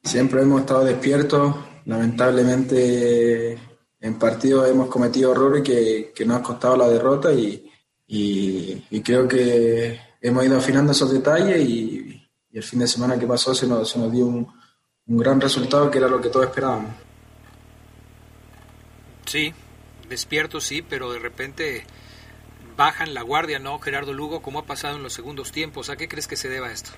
[0.03, 1.55] siempre hemos estado despiertos.
[1.85, 3.57] Lamentablemente
[4.01, 7.69] en partidos hemos cometido errores que, nos ha costado la derrota y,
[8.07, 12.15] y, creo que hemos ido afinando esos detalles y,
[12.51, 14.47] el fin de semana que pasó se nos, se nos dio un,
[15.05, 16.91] un, gran resultado que era lo que todos esperábamos.
[19.27, 19.53] Sí,
[20.09, 21.85] despierto sí, pero de repente
[22.75, 24.41] bajan la guardia, ¿no, Gerardo Lugo?
[24.41, 25.89] como ha pasado en los segundos tiempos?
[25.89, 26.89] ¿A qué crees que se deba esto?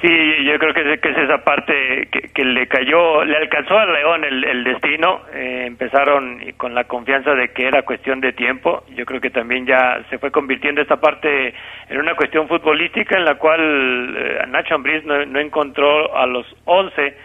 [0.00, 4.64] Sí, yo creo que, es esa parte que, le cayó, le alcanzó al León el,
[4.64, 5.22] destino.
[5.32, 8.84] Eh, empezaron con la confianza de que era cuestión de tiempo.
[8.96, 11.54] Yo creo que también ya se fue convirtiendo esta parte
[11.88, 17.16] en una cuestión futbolística en la cual eh, Nacho Ambriz no, encontró a los 11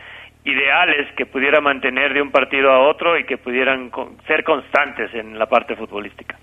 [0.46, 3.92] ideales que pudiera mantener de un partido a otro y que pudieran
[4.28, 6.38] ser constantes en la parte futbolística.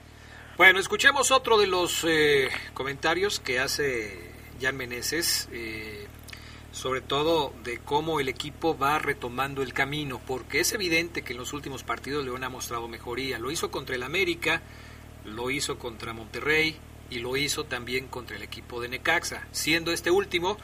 [0.58, 5.48] Bueno, escuchemos otro de los eh, comentarios que hace Jan Meneses
[6.76, 11.38] sobre todo de cómo el equipo va retomando el camino, porque es evidente que en
[11.38, 13.38] los últimos partidos León ha mostrado mejoría.
[13.38, 14.60] Lo hizo contra el América,
[15.24, 16.76] lo hizo contra Monterrey
[17.08, 20.58] y lo hizo también contra el equipo de Necaxa, siendo este último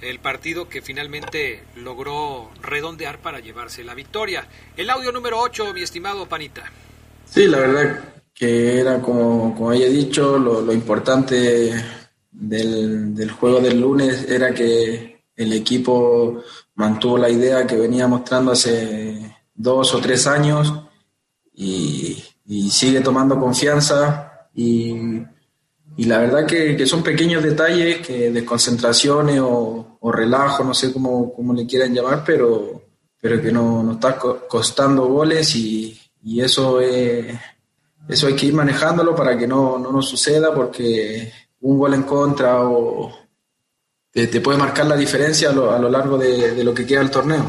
[0.00, 4.48] el partido que finalmente logró redondear para llevarse la victoria.
[4.78, 6.72] El audio número 8, mi estimado Panita.
[7.26, 11.74] Sí, la verdad que era como, como había dicho, lo, importante
[12.30, 16.42] del, del juego del lunes era que el equipo
[16.74, 20.72] mantuvo la idea que venía mostrando hace dos o tres años
[21.54, 22.22] y,
[22.70, 24.94] sigue tomando confianza y,
[25.96, 31.66] la verdad que, son pequeños detalles que desconcentraciones o, o relajo, no sé cómo, le
[31.66, 32.82] quieran llamar, pero,
[33.20, 35.96] pero que nos no está costando goles y,
[36.38, 41.94] eso, eso hay que ir manejándolo para que no, no nos suceda porque un gol
[41.94, 43.10] en contra o,
[44.12, 47.10] te, puede marcar la diferencia a lo, a lo largo de, lo que queda el
[47.10, 47.44] torneo.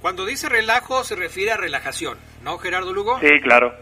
[0.00, 3.18] Cuando dice relajo se refiere a relajación, ¿no, Gerardo Lugo?
[3.20, 3.74] Sí, claro.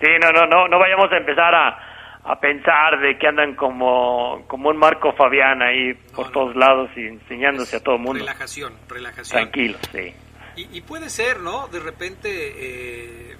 [0.00, 1.92] Sí, no, no, no, no vayamos a empezar a,
[2.24, 7.06] a pensar de que andan como, como un Marco Fabián ahí por todos lados y
[7.06, 8.20] enseñándose a todo el mundo.
[8.20, 9.42] Relajación, relajación.
[9.42, 10.14] Tranquilo, sí.
[10.56, 11.68] Y, y puede ser, ¿no?
[11.68, 13.31] De repente, eh,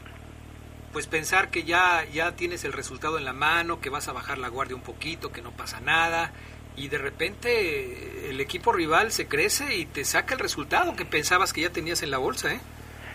[0.92, 4.38] pues pensar que ya, ya tienes el resultado en la mano, que vas a bajar
[4.38, 6.32] la guardia un poquito, que no pasa nada,
[6.76, 11.52] y de repente el equipo rival se crece y te saca el resultado que pensabas
[11.52, 12.60] que ya tenías en la bolsa, ¿eh?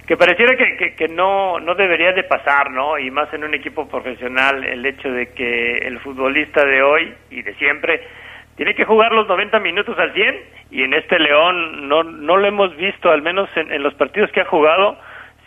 [0.08, 2.98] Que pareciera que, que, no, no debería de pasar, ¿no?
[2.98, 7.42] Y más en un equipo profesional, el hecho de que el futbolista de hoy y
[7.42, 8.08] de siempre
[8.56, 10.36] tiene que jugar los 90 minutos al 100
[10.72, 14.42] y en este León no, no lo hemos visto, al menos en los partidos que
[14.42, 14.98] ha jugado,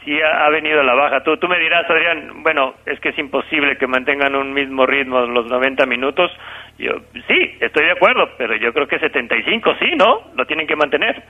[0.05, 1.23] sí ha, venido a la baja.
[1.23, 5.21] Tú, tú me dirás, Adrián, bueno, es que es imposible que mantengan un mismo ritmo
[5.21, 6.31] los 90 minutos.
[6.79, 6.93] Yo
[7.27, 10.33] sí, estoy de acuerdo, pero yo creo que 75 sí, ¿no?
[10.35, 11.23] Lo tienen que mantener.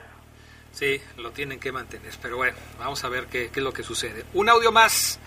[0.71, 3.83] Sí, lo tienen que mantener, pero bueno, vamos a ver qué, qué es lo que
[3.83, 4.23] sucede.
[4.35, 5.21] Un audio más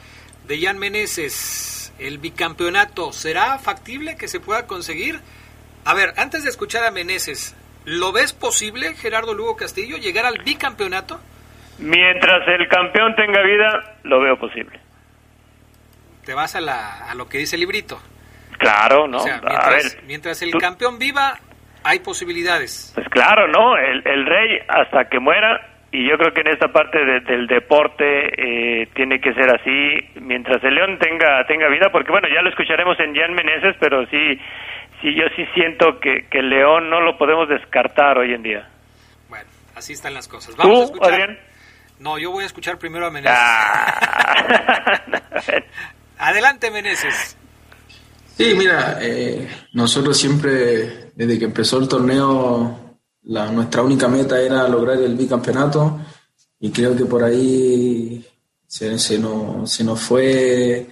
[0.47, 5.19] de Jan Meneses, el bicampeonato, ¿será factible que se pueda conseguir?
[5.83, 10.39] A ver, antes de escuchar a Meneses, ¿lo ves posible, Gerardo Lugo Castillo, llegar al
[10.39, 11.19] bicampeonato?
[11.79, 14.79] Mientras el campeón tenga vida, lo veo posible.
[16.25, 17.99] Te vas a, la, a lo que dice el librito.
[18.57, 19.19] Claro, ¿no?
[20.07, 21.33] mientras, el campeón viva,
[21.83, 22.93] hay posibilidades.
[22.95, 23.77] Pues claro, ¿no?
[23.77, 25.59] El, el, rey hasta que muera,
[25.91, 30.63] y yo creo que en esta parte del deporte eh, tiene que ser así, mientras
[30.63, 34.39] el león tenga, tenga vida, porque bueno, ya lo escucharemos en Jan Meneses, pero sí,
[35.01, 38.69] sí, yo sí siento que, que el león no lo podemos descartar hoy en día.
[39.27, 40.55] Bueno, así están las cosas.
[40.55, 41.11] Vamos a escuchar.
[41.11, 41.39] Adrián?
[41.99, 43.37] No, yo voy a escuchar primero a Meneses.
[43.39, 45.01] Ah.
[46.17, 47.35] Adelante, Meneses.
[48.37, 54.67] Sí, mira, eh, nosotros siempre, desde que empezó el torneo, la, nuestra única meta era
[54.67, 55.99] lograr el bicampeonato
[56.59, 58.25] y creo que por ahí
[58.65, 60.87] se, se, nos, se nos fue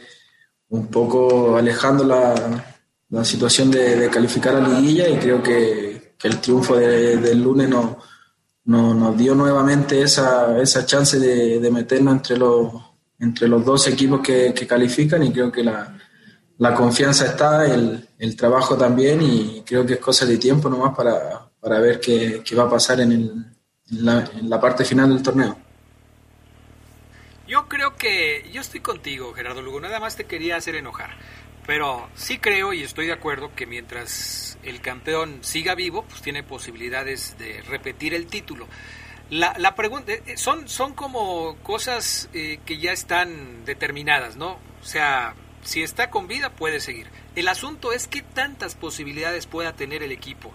[0.69, 2.35] un poco alejando la,
[3.09, 7.97] la situación de, calificar a liguilla y creo que, que el triunfo del lunes no,
[8.65, 12.73] no, nos dio nuevamente esa, esa chance de, de meternos entre los,
[13.19, 15.97] entre los dos equipos que, que califican y creo que la,
[16.57, 20.95] la confianza está, el, el, trabajo también y creo que es cosa de tiempo nomás
[20.95, 23.21] para, para ver qué, qué, va a pasar en, el,
[23.91, 25.57] en, la, en, la, parte final del torneo.
[27.47, 31.17] Yo creo que yo estoy contigo, Gerardo Lugo, nada más te quería hacer enojar,
[31.65, 36.43] pero sí creo y estoy de acuerdo que mientras el campeón siga vivo, pues tiene
[36.43, 38.67] posibilidades de repetir el título.
[39.29, 44.59] La, la pregunta, eh, son, son como cosas eh, que ya están determinadas, ¿no?
[44.81, 47.07] O sea, si está con vida puede seguir.
[47.35, 50.51] El asunto es qué tantas posibilidades pueda tener el equipo,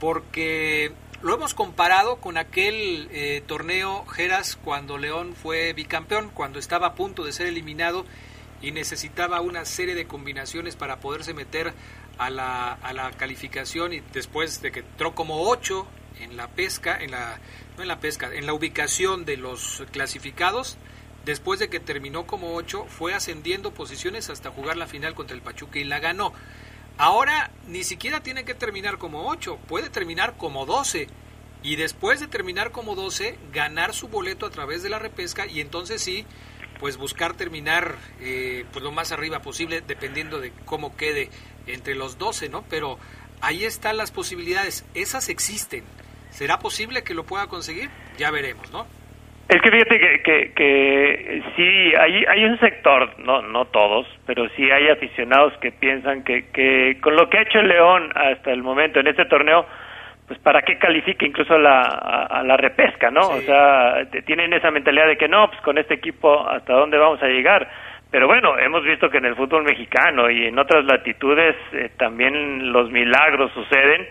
[0.00, 6.88] porque lo hemos comparado con aquel eh, torneo Geras cuando León fue bicampeón, cuando estaba
[6.88, 8.06] a punto de ser eliminado
[8.64, 11.74] y necesitaba una serie de combinaciones para poderse meter
[12.16, 15.86] a la, a la calificación y después de que entró como 8
[16.20, 17.38] en la pesca, en la,
[17.76, 20.78] no en la pesca, en la ubicación de los clasificados,
[21.26, 25.42] después de que terminó como 8, fue ascendiendo posiciones hasta jugar la final contra el
[25.42, 26.32] Pachuca y la ganó.
[26.96, 31.08] Ahora ni siquiera tiene que terminar como 8, puede terminar como 12
[31.62, 35.60] y después de terminar como 12 ganar su boleto a través de la repesca y
[35.60, 36.24] entonces sí,
[36.80, 41.28] pues buscar terminar eh, pues lo más arriba posible dependiendo de cómo quede
[41.66, 42.64] entre los 12, ¿no?
[42.68, 42.98] Pero
[43.40, 45.84] ahí están las posibilidades, esas existen.
[46.30, 47.90] ¿Será posible que lo pueda conseguir?
[48.18, 48.86] Ya veremos, ¿no?
[49.48, 54.48] Es que fíjate que, que, que sí, hay, hay un sector, no, no todos, pero
[54.56, 58.52] sí hay aficionados que piensan que, que con lo que ha hecho el León hasta
[58.52, 59.66] el momento en este torneo,
[60.26, 63.20] pues para qué califique incluso la, a, la repesca, ¿no?
[63.20, 67.22] O sea, tienen esa mentalidad de que no, pues con este equipo hasta dónde vamos
[67.22, 67.68] a llegar.
[68.10, 72.72] Pero bueno, hemos visto que en el fútbol mexicano y en otras latitudes eh, también
[72.72, 74.06] los milagros suceden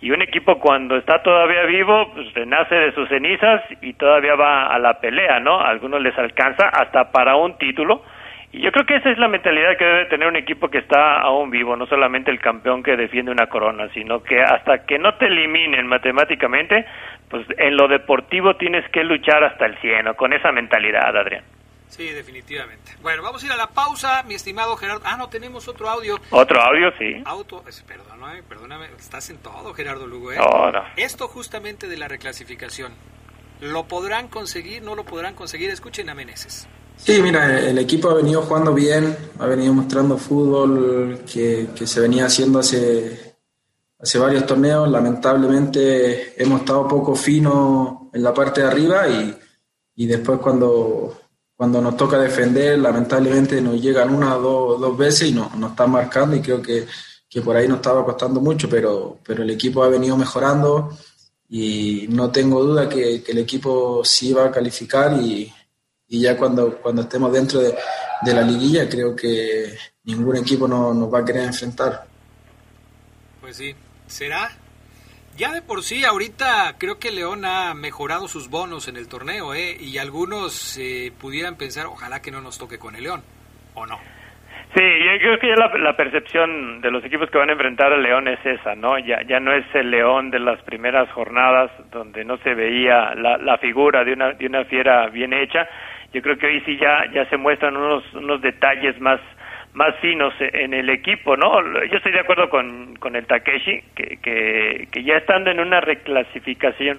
[0.00, 4.68] y un equipo cuando está todavía vivo, pues renace de sus cenizas y todavía va
[4.68, 5.60] a la pelea, ¿no?
[5.60, 8.02] A algunos les alcanza hasta para un título.
[8.50, 11.20] Y yo creo que esa es la mentalidad que debe tener un equipo que está
[11.20, 15.14] aún vivo, no solamente el campeón que defiende una corona, sino que hasta que no
[15.16, 16.86] te eliminen matemáticamente,
[17.28, 21.44] pues en lo deportivo tienes que luchar hasta el cielo, con esa mentalidad, Adrián.
[21.88, 22.92] Sí, definitivamente.
[23.00, 25.02] Bueno, vamos a ir a la pausa, mi estimado Gerardo.
[25.04, 26.18] Ah, no, tenemos otro audio.
[26.30, 27.22] Otro audio, sí.
[27.24, 30.32] Auto, perdóname, perdóname, estás en todo, Gerardo Lugo.
[30.32, 30.38] ¿eh?
[30.96, 32.94] Esto justamente de la reclasificación.
[33.60, 34.82] ¿Lo podrán conseguir?
[34.82, 35.70] ¿No lo podrán conseguir?
[35.70, 36.68] Escuchen a Meneses.
[36.98, 42.00] Sí, mira, el equipo ha venido jugando bien, ha venido mostrando fútbol que, que se
[42.00, 43.36] venía haciendo hace,
[43.98, 44.90] hace varios torneos.
[44.90, 49.34] Lamentablemente hemos estado poco finos en la parte de arriba y,
[49.96, 51.16] y después cuando
[51.56, 55.90] cuando nos toca defender, lamentablemente nos llegan una o dos, veces y nos, nos están
[55.90, 56.86] marcando y creo que,
[57.28, 60.96] que, por ahí nos estaba costando mucho, pero, pero el equipo ha venido mejorando
[61.48, 65.52] y no tengo duda que, que el equipo sí va a calificar y,
[66.08, 67.74] y ya cuando, cuando estemos dentro de,
[68.22, 72.06] de, la liguilla creo que ningún equipo no, nos va a querer enfrentar.
[73.40, 73.74] Pues sí,
[74.06, 74.50] será
[75.38, 79.54] ya de por sí, ahorita creo que León ha mejorado sus bonos en el torneo,
[79.54, 79.76] ¿eh?
[79.78, 83.22] Y algunos eh, pudieran pensar, ojalá que no nos toque con el León,
[83.74, 84.00] ¿o no?
[84.74, 88.02] Sí, yo creo que ya la, percepción de los equipos que van a enfrentar al
[88.02, 88.98] León es esa, ¿no?
[88.98, 93.38] Ya, ya no es el León de las primeras jornadas donde no se veía la,
[93.38, 95.68] la figura de una, de una fiera bien hecha
[96.12, 99.20] yo creo que hoy sí ya, ya se muestran unos, unos detalles más,
[99.74, 101.60] más finos en el equipo, ¿no?
[101.86, 106.98] Yo estoy de acuerdo con, con el Takeshi, que, que, ya estando en una reclasificación,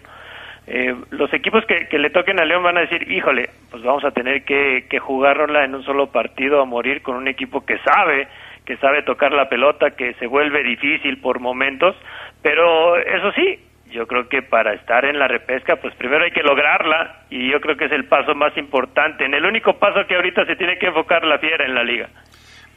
[0.67, 4.03] eh, los equipos que, que, le toquen a León van a decir, híjole, pues vamos
[4.05, 8.27] a tener que, que en un solo partido a morir con un equipo que sabe,
[8.65, 11.95] que sabe tocar la pelota, que se vuelve difícil por momentos,
[12.43, 13.59] pero eso sí,
[13.91, 17.59] yo creo que para estar en la repesca, pues primero hay que lograrla y yo
[17.59, 20.77] creo que es el paso más importante, en el único paso que ahorita se tiene
[20.77, 22.09] que enfocar la fiera en la liga.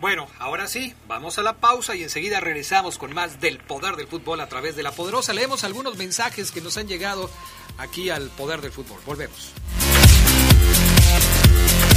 [0.01, 4.09] Bueno, ahora sí, vamos a la pausa y enseguida regresamos con más del poder del
[4.09, 5.33] fútbol a través de la poderosa.
[5.33, 7.31] Leemos algunos mensajes que nos han llegado
[7.79, 8.99] aquí al poder del fútbol.
[9.07, 9.55] Volvemos.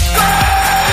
[0.07, 0.85] Un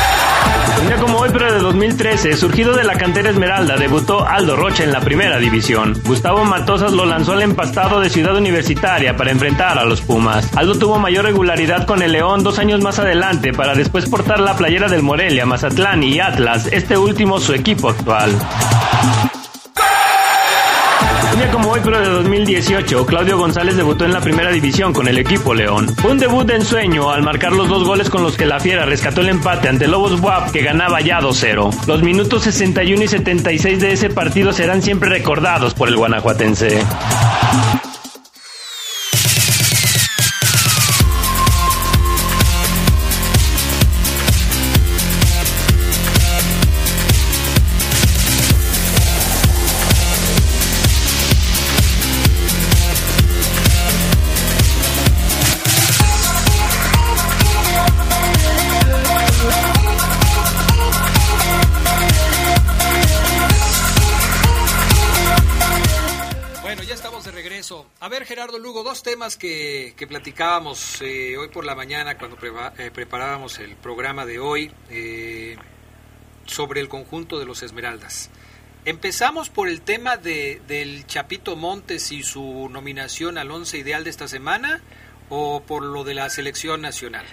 [0.81, 4.93] día como hoy, pero de 2013, surgido de la cantera Esmeralda, debutó Aldo Rocha en
[4.93, 5.95] la primera división.
[6.05, 10.49] Gustavo Matosas lo lanzó al empastado de Ciudad Universitaria para enfrentar a los Pumas.
[10.57, 14.57] Aldo tuvo mayor regularidad con el León dos años más adelante para después portar la
[14.57, 18.33] playera del Morelia, Mazatlán y Atlas, este último su equipo actual.
[21.53, 25.53] Como hoy, pero de 2018, Claudio González debutó en la primera división con el equipo
[25.53, 25.95] León.
[26.09, 29.21] Un debut de ensueño al marcar los dos goles con los que la Fiera rescató
[29.21, 31.87] el empate ante Lobos WAP que ganaba ya 2-0.
[31.87, 36.83] Los minutos 61 y 76 de ese partido serán siempre recordados por el guanajuatense.
[69.03, 72.37] Temas que, platicábamos eh, hoy por la mañana cuando
[72.79, 75.57] eh, preparábamos el programa de hoy eh,
[76.47, 78.31] sobre el conjunto de los Esmeraldas.
[78.85, 84.11] Empezamos por el tema de, del Chapito Montes y su nominación al once ideal de
[84.11, 84.83] esta semana
[85.29, 87.27] o por lo de la selección nacional.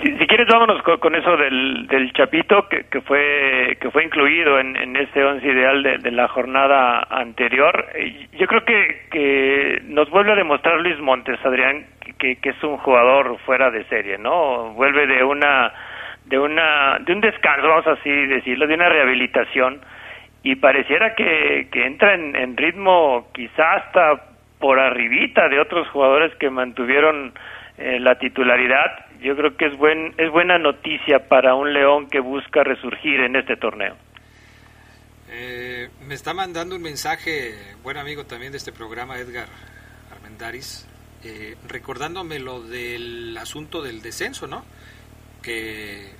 [0.00, 4.74] Si, quieres, vámonos con, eso del, del Chapito, que, que, fue que fue incluido en,
[4.76, 7.86] en este once ideal de, de, la jornada anterior.
[8.32, 11.86] Yo creo que, que nos vuelve a demostrar Luis Montes, Adrián,
[12.18, 14.72] que, que es un jugador fuera de serie, ¿no?
[14.72, 15.72] Vuelve de una
[16.24, 19.80] de una de un descanso, vamos así decirlo, de una rehabilitación
[20.42, 24.24] y pareciera que, que entra en, en ritmo quizá hasta
[24.58, 27.32] por arribita de otros jugadores que mantuvieron
[27.78, 32.20] eh, la titularidad yo creo que es buen es buena noticia para un León que
[32.20, 33.96] busca resurgir en este torneo.
[35.30, 39.48] Eh, me está mandando un mensaje, buen amigo también de este programa, Edgar
[40.10, 40.86] Armendaris,
[41.24, 44.64] eh, recordándome lo del asunto del descenso, ¿no?
[45.42, 46.10] Que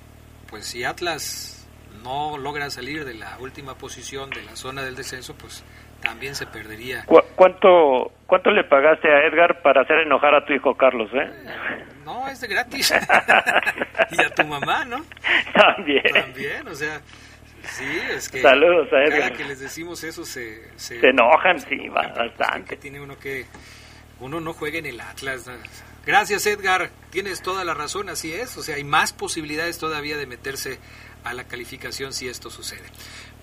[0.49, 1.69] pues si Atlas
[2.03, 5.63] no logra salir de la última posición de la zona del descenso, pues
[6.01, 7.05] también se perdería.
[7.35, 11.29] ¿Cuánto, cuánto le pagaste a Edgar para hacer enojar a tu hijo Carlos, eh?
[12.03, 12.91] No, es de gratis.
[14.11, 15.05] y a tu mamá, ¿no?
[15.53, 16.03] También.
[16.13, 17.01] También, o sea,
[17.63, 19.19] sí, es que Saludos a Edgar.
[19.19, 20.69] cada que les decimos eso se...
[20.77, 22.33] Se, se enojan, sí, bastante.
[22.37, 23.45] Pues, que tiene uno que...
[24.19, 25.49] Uno no juega en el Atlas.
[26.05, 26.91] Gracias, Edgar.
[27.09, 28.55] Tienes toda la razón, así es.
[28.57, 30.79] O sea, hay más posibilidades todavía de meterse
[31.23, 32.83] a la calificación si esto sucede.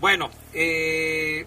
[0.01, 1.47] Bueno, eh,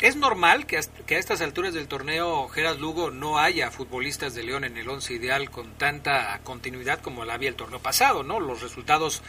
[0.00, 4.42] ¿Es normal que que a, estas alturas del torneo Geras Lugo no haya futbolistas de
[4.42, 8.38] León en el once ideal con tanta continuidad como la había el torneo pasado, ¿no?
[8.38, 9.22] Los resultados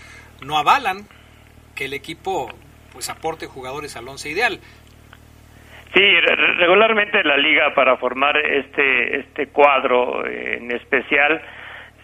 [0.45, 1.07] no avalan
[1.75, 2.49] que el equipo
[2.91, 4.59] pues aporte jugadores al once ideal.
[5.93, 6.01] Sí,
[6.57, 11.41] regularmente la liga para formar este este cuadro en especial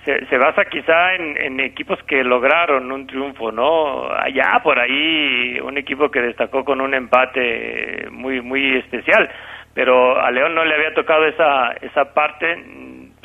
[0.05, 4.11] se, se basa quizá en, equipos que lograron un triunfo, ¿no?
[4.11, 9.29] Allá por ahí un equipo que destacó con un empate muy muy especial,
[9.73, 12.63] pero a León no le había tocado esa esa parte,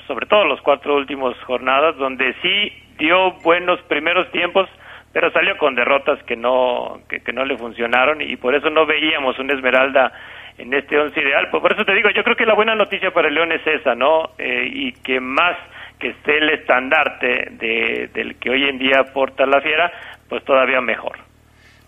[0.07, 4.69] sobre todo los cuatro últimos jornadas, donde sí dio buenos primeros tiempos,
[5.13, 8.87] pero salió con derrotas que no que, que no le funcionaron y por eso no
[8.87, 10.13] veíamos un Esmeralda
[10.59, 11.51] en este once ideal.
[11.51, 13.95] Por eso te digo, yo creo que la buena noticia para el León es esa,
[13.95, 14.31] ¿no?
[14.39, 15.57] Eh, y que más
[15.99, 19.91] que esté el estandarte de, del que hoy en día porta la fiera,
[20.29, 21.19] pues todavía mejor.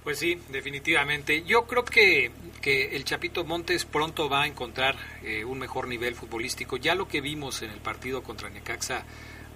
[0.03, 1.45] Pues sí, definitivamente.
[1.45, 2.31] Yo creo que,
[2.63, 6.79] que el Chapito Montes pronto va a encontrar eh, un mejor nivel futbolístico.
[6.79, 9.05] Ya lo que vimos en el partido contra Necaxa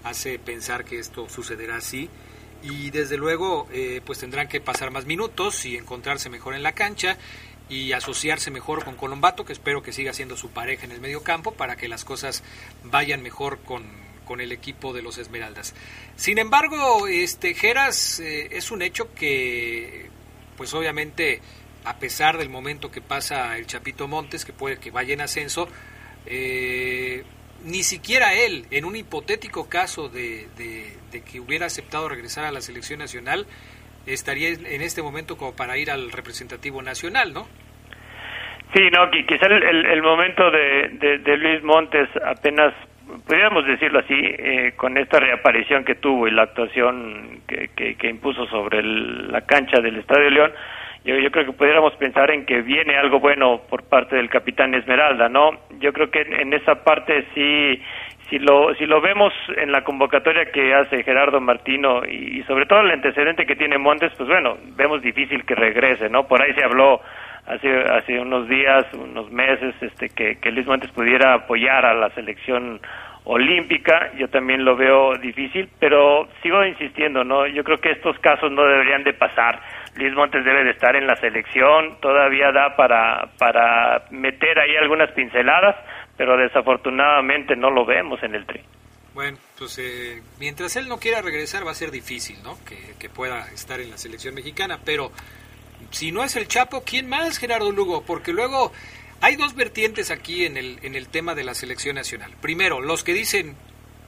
[0.05, 2.11] hace pensar que esto sucederá así.
[2.63, 6.73] Y desde luego, eh, pues tendrán que pasar más minutos y encontrarse mejor en la
[6.73, 7.17] cancha
[7.69, 11.23] y asociarse mejor con Colombato, que espero que siga siendo su pareja en el medio
[11.23, 12.45] campo para que las cosas
[12.85, 13.85] vayan mejor con,
[14.25, 15.75] con el equipo de los Esmeraldas.
[16.17, 20.09] Sin embargo, este Geras eh, es un hecho que,
[20.57, 21.41] pues obviamente,
[21.85, 25.69] a pesar del momento que pasa el Chapito Montes, que puede que vaya en ascenso,
[26.27, 27.25] eh,
[27.65, 30.49] ni siquiera él, en un hipotético caso de,
[31.31, 33.47] que hubiera aceptado regresar a la selección nacional,
[34.07, 37.47] estaría en este momento como para ir al representativo nacional, ¿no?
[38.75, 42.75] Sí, no, quizá el, momento de, Luis Montes apenas,
[43.27, 48.47] podríamos decirlo así, eh, con esta reaparición que tuvo y la actuación que, que, impuso
[48.47, 50.53] sobre la cancha del Estadio León,
[51.05, 54.75] yo, yo creo que pudiéramos pensar en que viene algo bueno por parte del capitán
[54.75, 55.51] Esmeralda, ¿no?
[55.79, 57.81] Yo creo que en, esa parte sí
[58.31, 62.81] si lo si lo vemos en la convocatoria que hace Gerardo Martino y, sobre todo
[62.81, 66.27] el antecedente que tiene Montes, pues bueno, vemos difícil que regrese, ¿no?
[66.27, 67.03] Por ahí se habló
[67.47, 72.11] hace, hace unos días, unos meses, este, que, que Luis Montes pudiera apoyar a la
[72.11, 72.81] selección
[73.25, 77.47] olímpica, yo también lo veo difícil, pero sigo insistiendo, ¿no?
[77.47, 79.61] Yo creo que estos casos no deberían de pasar.
[79.97, 85.11] Luis Montes debe de estar en la selección, todavía da para, para meter ahí algunas
[85.13, 85.77] pinceladas,
[86.17, 88.61] pero desafortunadamente no lo vemos en el tri.
[89.15, 92.57] Bueno, pues eh, mientras él no quiera regresar va a ser difícil, ¿no?
[92.69, 95.13] Que, que pueda estar en la selección mexicana, pero
[95.91, 98.03] si no es el Chapo, ¿quién más, Gerardo Lugo?
[98.03, 98.73] Porque luego
[99.21, 102.35] hay dos vertientes aquí en el, en el tema de la selección nacional.
[102.41, 103.57] Primero, los que dicen,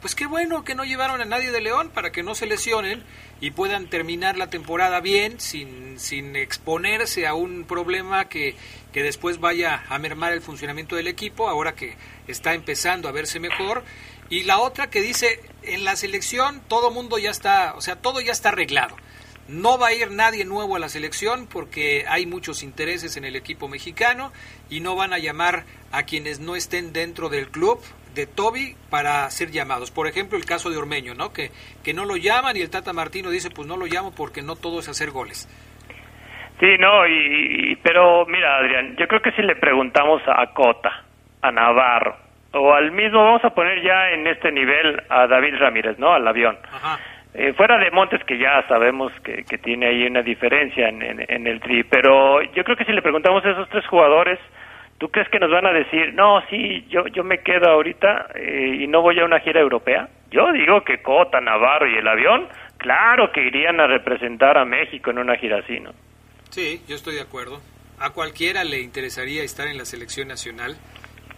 [0.00, 3.02] pues qué bueno que no llevaron a nadie de León para que no se lesionen
[3.40, 8.54] y puedan terminar la temporada bien, sin, sin exponerse a un problema que,
[8.92, 11.96] que después vaya a mermar el funcionamiento del equipo, ahora que
[12.28, 13.84] está empezando a verse mejor.
[14.28, 18.20] Y la otra que dice, en la selección todo mundo ya está, o sea, todo
[18.20, 18.96] ya está arreglado.
[19.48, 23.36] No va a ir nadie nuevo a la selección porque hay muchos intereses en el
[23.36, 24.32] equipo mexicano
[24.68, 27.78] y no van a llamar a quienes no estén dentro del club
[28.16, 29.92] de Toby para ser llamados.
[29.92, 31.32] Por ejemplo, el caso de Ormeño, ¿no?
[31.32, 31.50] Que,
[31.84, 34.56] que no lo llaman y el Tata Martino dice, pues no lo llamo porque no
[34.56, 35.46] todo es hacer goles.
[36.58, 41.04] Sí, no, y, pero mira, Adrián, yo creo que si le preguntamos a Cota,
[41.42, 42.16] a Navarro,
[42.52, 46.12] o al mismo, vamos a poner ya en este nivel a David Ramírez, ¿no?
[46.14, 46.58] Al avión.
[46.72, 46.98] Ajá
[47.38, 51.84] eh, fuera de Montes, que ya sabemos que, tiene ahí una diferencia en, el tri,
[51.84, 54.38] pero yo creo que si le preguntamos a esos tres jugadores,
[54.96, 58.78] ¿tú crees que nos van a decir, no, sí, yo, yo me quedo ahorita eh,
[58.80, 60.08] y no voy a una gira europea?
[60.30, 65.10] Yo digo que Cota, Navarro y el avión, claro que irían a representar a México
[65.10, 65.90] en una gira así, ¿no?
[66.48, 67.60] Sí, yo estoy de acuerdo.
[68.00, 70.76] A cualquiera le interesaría estar en la selección nacional.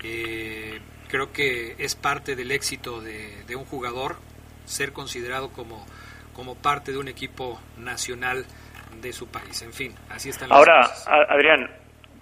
[0.04, 0.78] Eh,
[1.08, 4.16] creo que es parte del éxito de un jugador
[4.68, 5.84] ser considerado como,
[6.34, 8.44] como parte de un equipo nacional
[9.00, 9.62] de su país.
[9.62, 10.88] En fin, así están las Ahora,
[11.28, 11.70] Adrián,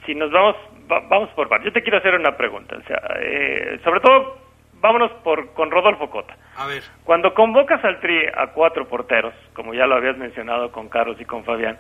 [0.05, 0.57] si nos vamos,
[0.89, 1.67] vamos por partes.
[1.67, 2.77] Yo te quiero hacer una pregunta.
[2.77, 4.39] O sea, eh, sobre todo,
[4.81, 6.37] vámonos por, con Rodolfo Cota.
[6.57, 6.83] A ver.
[7.05, 11.25] Cuando convocas al Tri a cuatro porteros, como ya lo habías mencionado con Carlos y
[11.25, 11.77] con Fabián,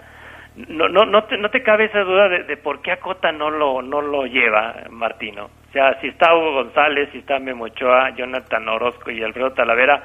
[0.56, 3.50] no, no, no, te, no te cabe esa duda de, por qué a Cota no
[3.50, 5.50] lo, no lo lleva Martino.
[5.68, 10.02] O sea, si está Hugo González, si está Memo Ochoa, Jonathan Orozco y Alfredo Talavera,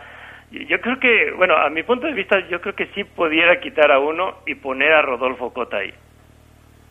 [0.52, 3.92] yo creo que, bueno, a mi punto de vista, yo creo que sí pudiera quitar
[3.92, 5.94] a uno y poner a Rodolfo Cota ahí.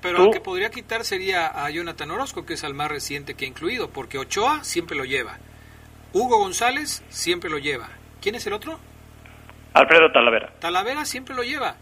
[0.00, 3.44] Pero el que podría quitar sería a Jonathan Orozco, que es el más reciente que
[3.44, 5.38] ha incluido, porque Ochoa siempre lo lleva.
[6.12, 7.88] Hugo González siempre lo lleva.
[8.22, 8.80] ¿Quién es el otro?
[9.74, 10.52] Alfredo Talavera.
[10.58, 11.76] Talavera siempre lo lleva.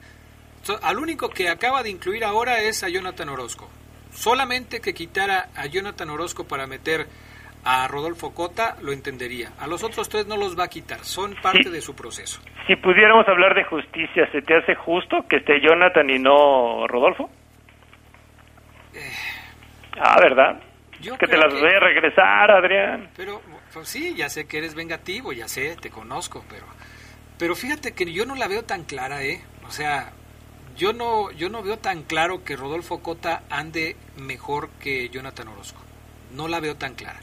[0.82, 3.70] Al único que acaba de incluir ahora es a Jonathan Orozco.
[4.12, 7.06] Solamente que quitara a Jonathan Orozco para meter
[7.64, 9.52] a Rodolfo Cota lo entendería.
[9.58, 12.40] A los otros tres no los va a quitar, son parte de su proceso.
[12.66, 17.30] Si pudiéramos hablar de justicia, ¿se te hace justo que esté Jonathan y no Rodolfo?
[18.94, 19.12] Eh,
[20.00, 20.60] ah, ¿verdad?
[21.00, 23.10] Yo que te las voy a regresar, Adrián.
[23.16, 23.40] Pero
[23.72, 26.66] pues sí, ya sé que eres vengativo, ya sé, te conozco, pero
[27.38, 29.40] pero fíjate que yo no la veo tan clara, ¿eh?
[29.64, 30.12] O sea,
[30.76, 35.80] yo no yo no veo tan claro que Rodolfo Cota ande mejor que Jonathan Orozco.
[36.34, 37.20] No la veo tan clara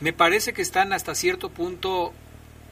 [0.00, 2.12] me parece que están hasta cierto punto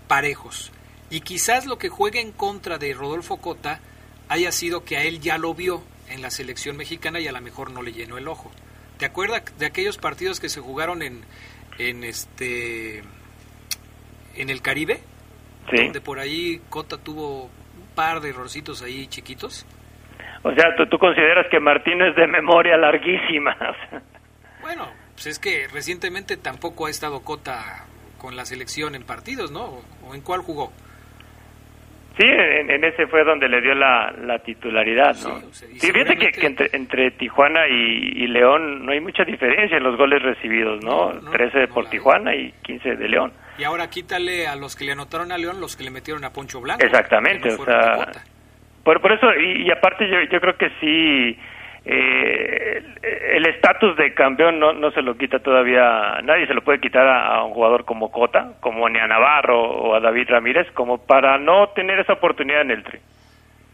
[0.08, 0.72] parejos.
[1.10, 3.80] Y quizás lo que juega en contra de Rodolfo Cota
[4.28, 7.40] haya sido que a él ya lo vio en la selección mexicana y a lo
[7.40, 8.50] mejor no le llenó el ojo.
[8.98, 11.22] ¿Te acuerdas de aquellos partidos que se jugaron en,
[11.78, 13.02] en este
[14.36, 15.00] en el Caribe?
[15.70, 15.84] Sí.
[15.84, 19.66] Donde por ahí Cota tuvo un par de errorcitos ahí chiquitos.
[20.42, 23.56] O sea, tú, tú consideras que Martín es de memoria larguísima.
[24.60, 27.86] bueno, pues es que recientemente tampoco ha estado Cota
[28.18, 29.80] con la selección en partidos, ¿no?
[30.06, 30.72] ¿O en cuál jugó?
[32.16, 35.40] Sí, en, ese fue donde le dio la, titularidad, ¿no?
[35.52, 40.84] Sí, fíjate que, entre, Tijuana y, León no hay mucha diferencia en los goles recibidos,
[40.84, 41.12] ¿no?
[41.30, 43.32] 13 por Tijuana y 15 de León.
[43.58, 46.30] Y ahora quítale a los que le anotaron a León los que le metieron a
[46.30, 46.84] Poncho Blanco.
[46.84, 48.12] Exactamente, que no o sea,
[48.84, 51.38] por, por eso, y, y aparte yo, yo creo que sí,
[51.84, 52.84] eh,
[53.34, 57.06] el estatus de campeón no, no se lo quita todavía, nadie se lo puede quitar
[57.06, 60.98] a, a un jugador como Cota, como ni a Navarro o a David Ramírez, como
[60.98, 62.98] para no tener esa oportunidad en el tri.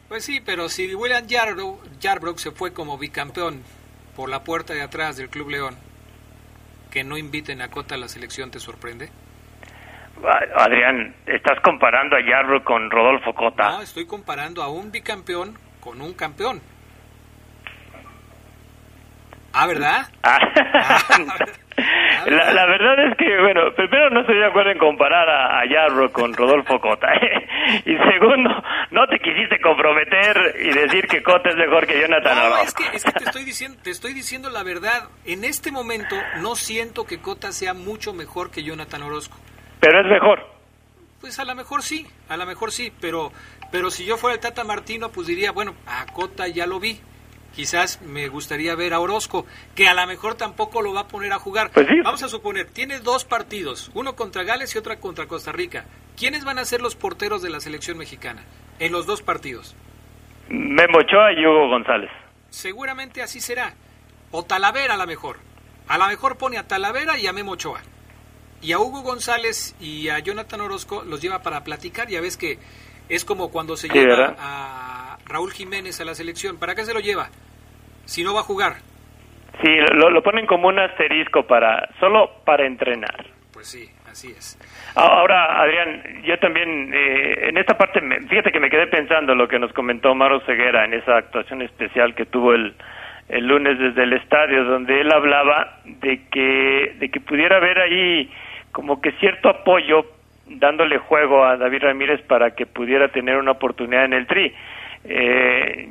[0.09, 3.63] Pues sí, pero si William Yarbrough, Yarbrough se fue como bicampeón
[4.17, 5.77] por la puerta de atrás del Club León,
[6.91, 9.11] que no inviten a Cota a la selección, ¿te sorprende?
[10.25, 13.71] Ah, Adrián, estás comparando a Yarbrough con Rodolfo Cota.
[13.71, 16.61] No, estoy comparando a un bicampeón con un campeón.
[19.61, 20.07] Ah, ¿verdad?
[20.23, 20.39] Ah,
[22.27, 25.67] la, la verdad es que, bueno, primero no estoy de acuerdo en comparar a, a
[25.67, 27.09] Yarbrough con Rodolfo Cota.
[27.15, 27.47] ¿eh?
[27.87, 28.51] Y segundo,
[28.91, 32.83] no te quisiste comprometer y decir que Cota es mejor que Jonathan No, Orozco.
[32.83, 35.09] es que, es que te, estoy diciendo, te estoy diciendo la verdad.
[35.25, 39.37] En este momento no siento que Cota sea mucho mejor que Jonathan Orozco.
[39.81, 40.47] Pero es mejor.
[41.21, 43.33] Pues a lo mejor sí, a lo mejor sí, pero,
[43.73, 47.01] pero si yo fuera el Tata Martino, pues diría, bueno, a Cota ya lo vi.
[47.59, 49.45] Quizás me gustaría ver a Orozco,
[49.75, 51.73] que a lo mejor tampoco lo va a poner a jugar.
[51.73, 52.01] Pues sí.
[52.05, 55.85] Vamos a suponer, tiene dos partidos, uno contra Gales y otro contra Costa Rica.
[56.17, 58.45] ¿Quiénes van a ser los porteros de la selección mexicana
[58.79, 59.75] en los dos partidos?
[60.49, 62.11] Memo Ochoa y Hugo González.
[62.51, 63.75] Seguramente así será.
[64.31, 65.39] O Talavera a lo mejor.
[65.89, 67.81] A lo mejor pone a Talavera y a Memo Ochoa.
[68.63, 72.07] Y a Hugo González y a Jonathan Orozco los lleva para platicar.
[72.07, 72.61] Ya ves que
[73.09, 74.37] es como cuando se Sí, lleva ¿verdad?
[74.39, 74.88] a
[75.29, 76.59] Raúl Jiménez a la selección.
[76.59, 77.29] ¿Para qué se lo lleva?
[78.05, 78.74] Si no va a jugar.
[79.62, 83.26] Sí, lo, lo ponen como un asterisco para solo para entrenar.
[83.53, 84.57] Pues sí, así es.
[84.95, 89.49] Ahora, Adrián, yo también, eh, en esta parte, me- fíjate que me quedé pensando lo
[89.49, 92.74] que nos comentó Maro Ceguera en esa actuación especial que tuvo el,
[93.29, 98.31] el lunes desde el estadio, donde él hablaba de que, de que pudiera haber ahí
[98.70, 100.07] como que cierto apoyo
[100.47, 104.55] dándole juego a David Ramírez para que pudiera tener una oportunidad en el tri.
[105.11, 105.89] Eh,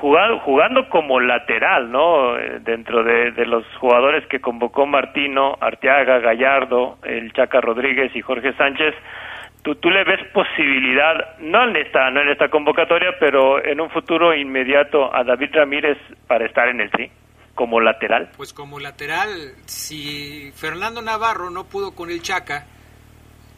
[0.00, 2.38] jugado, jugando como lateral, ¿no?
[2.38, 8.52] Eh, Dentro de, los jugadores que convocó Martino, Arteaga, Gallardo, el Chaca Rodríguez y Jorge
[8.54, 8.94] Sánchez,
[9.62, 13.90] tú, tú le ves posibilidad, no en esta, no en esta convocatoria, pero en un
[13.90, 17.10] futuro inmediato a David Ramírez para estar en el tri,
[17.54, 18.30] como lateral.
[18.36, 19.28] Pues como lateral,
[19.66, 22.66] si Fernando Navarro no pudo con el Chaca,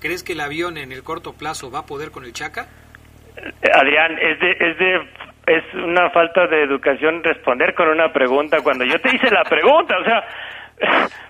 [0.01, 2.68] ¿crees que el avión en el corto plazo va a poder con el Chaca?
[3.74, 5.09] Adrián, es de, es de,
[5.47, 9.97] es una falta de educación responder con una pregunta cuando yo te hice la pregunta,
[9.99, 10.24] o sea,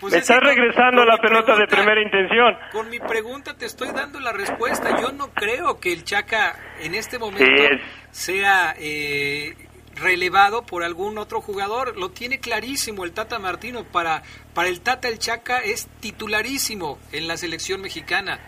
[0.00, 2.56] Pues me estás con- regresando con la mi pelota de primera intención.
[2.72, 5.00] Con mi pregunta te estoy dando la respuesta.
[5.00, 7.80] Yo no creo que el Chaca en este momento Sí, es-
[8.10, 9.54] sea eh,
[9.96, 11.96] relevado por algún otro jugador.
[11.96, 13.84] Lo tiene clarísimo el Tata Martino.
[13.84, 14.22] Para,
[14.54, 18.38] para el Tata el Chaca es titularísimo en la selección mexicana.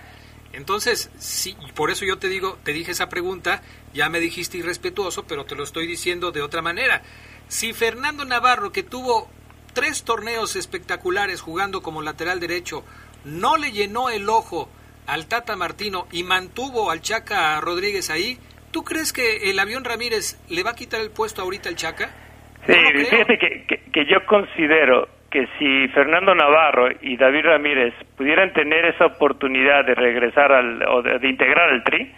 [0.53, 3.63] Entonces, sí, por eso yo te digo, te dije esa pregunta,
[3.95, 7.03] ya me dijiste irrespetuoso, pero te lo estoy diciendo de otra manera.
[7.49, 9.29] Si Fernando Navarro, que tuvo
[9.73, 12.85] tres torneos espectaculares jugando como lateral derecho,
[13.25, 14.69] no le llenó el ojo
[15.07, 18.39] al Tata Martino y mantuvo al Chaca Rodríguez ahí,
[18.71, 22.11] ¿tú crees que el avión Ramírez le va a quitar el puesto ahorita al Chaca?
[22.67, 27.95] Sí, No fíjate que, que, que yo considero que si Fernando Navarro y David Ramírez
[28.17, 32.13] pudieran tener esa oportunidad de regresar al, o de, de integrar al tri,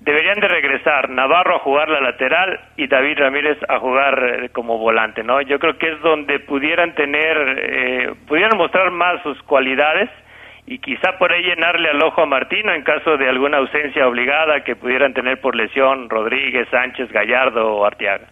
[0.00, 4.78] deberían de regresar Navarro a jugar la lateral y David Ramírez a jugar eh, como
[4.78, 5.42] volante, ¿no?
[5.42, 10.08] Yo creo que es donde pudieran tener, eh, pudieran mostrar más sus cualidades
[10.66, 14.62] y quizá por ahí llenarle al ojo a Martino en caso de alguna ausencia obligada
[14.64, 18.28] que pudieran tener por lesión Rodríguez, Sánchez, Gallardo o Arteaga.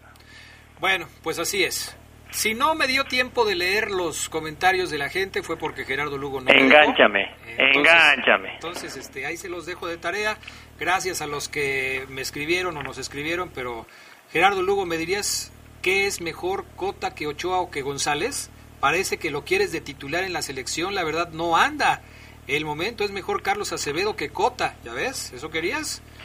[0.81, 2.01] Bueno, pues así es.
[2.35, 6.19] Si no me dio tiempo de leer los comentarios de la gente fue porque Gerardo
[6.19, 6.51] Lugo no.
[6.51, 8.55] Engánchame, Entonces- engánchame.
[8.55, 10.37] Entonces, este, ahí se los dejo de tarea.
[10.79, 13.87] Gracias a los que me escribieron o nos escribieron, pero
[14.33, 18.51] Gerardo Lugo, ¿me dirías qué es mejor Cota que Ochoa o que González?
[18.81, 22.03] Parece que lo quieres de titular en la selección, la verdad no anda.
[22.47, 25.33] El momento es mejor Carlos Acevedo que Cota, ¿ya ves?
[25.33, 26.03] ¿Eso querías?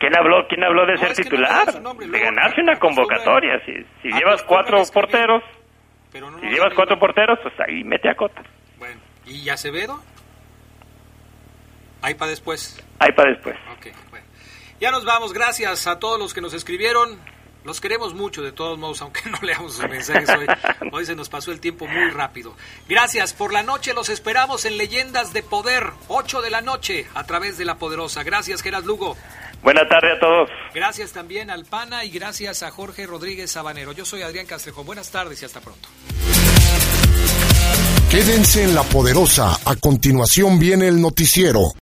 [0.00, 1.72] ¿Quién habló, ¿Quién habló de No, ser no titular?
[1.72, 3.60] su nombre, de ganarse una convocatoria.
[3.64, 5.42] Si, si llevas acostumbra cuatro porteros,
[6.10, 8.42] Pero no si llevas cuatro porteros, pues ahí mete a Cota.
[8.78, 10.00] Bueno, ¿y Acevedo?
[12.02, 12.82] Ahí para después.
[12.98, 13.56] Ahí para después.
[14.10, 14.26] Bueno.
[14.80, 17.18] Ya nos vamos, gracias a todos los que nos escribieron.
[17.64, 20.46] Los queremos mucho, de todos modos, aunque no leamos sus mensajes hoy.
[20.92, 22.54] Hoy se nos pasó el tiempo muy rápido.
[22.88, 27.24] Gracias por la noche, los esperamos en Leyendas de Poder, 8 de la noche, a
[27.24, 28.22] través de La Poderosa.
[28.22, 29.16] Gracias, Gerard Lugo.
[29.62, 30.48] Buena tarde a todos.
[30.72, 33.92] Gracias también al PANA y gracias a Jorge Rodríguez Sabanero.
[33.92, 34.86] Yo soy Adrián Castrejón.
[34.86, 35.88] Buenas tardes y hasta pronto.
[38.10, 39.58] Quédense en la poderosa.
[39.66, 41.72] A continuación viene el noticiero.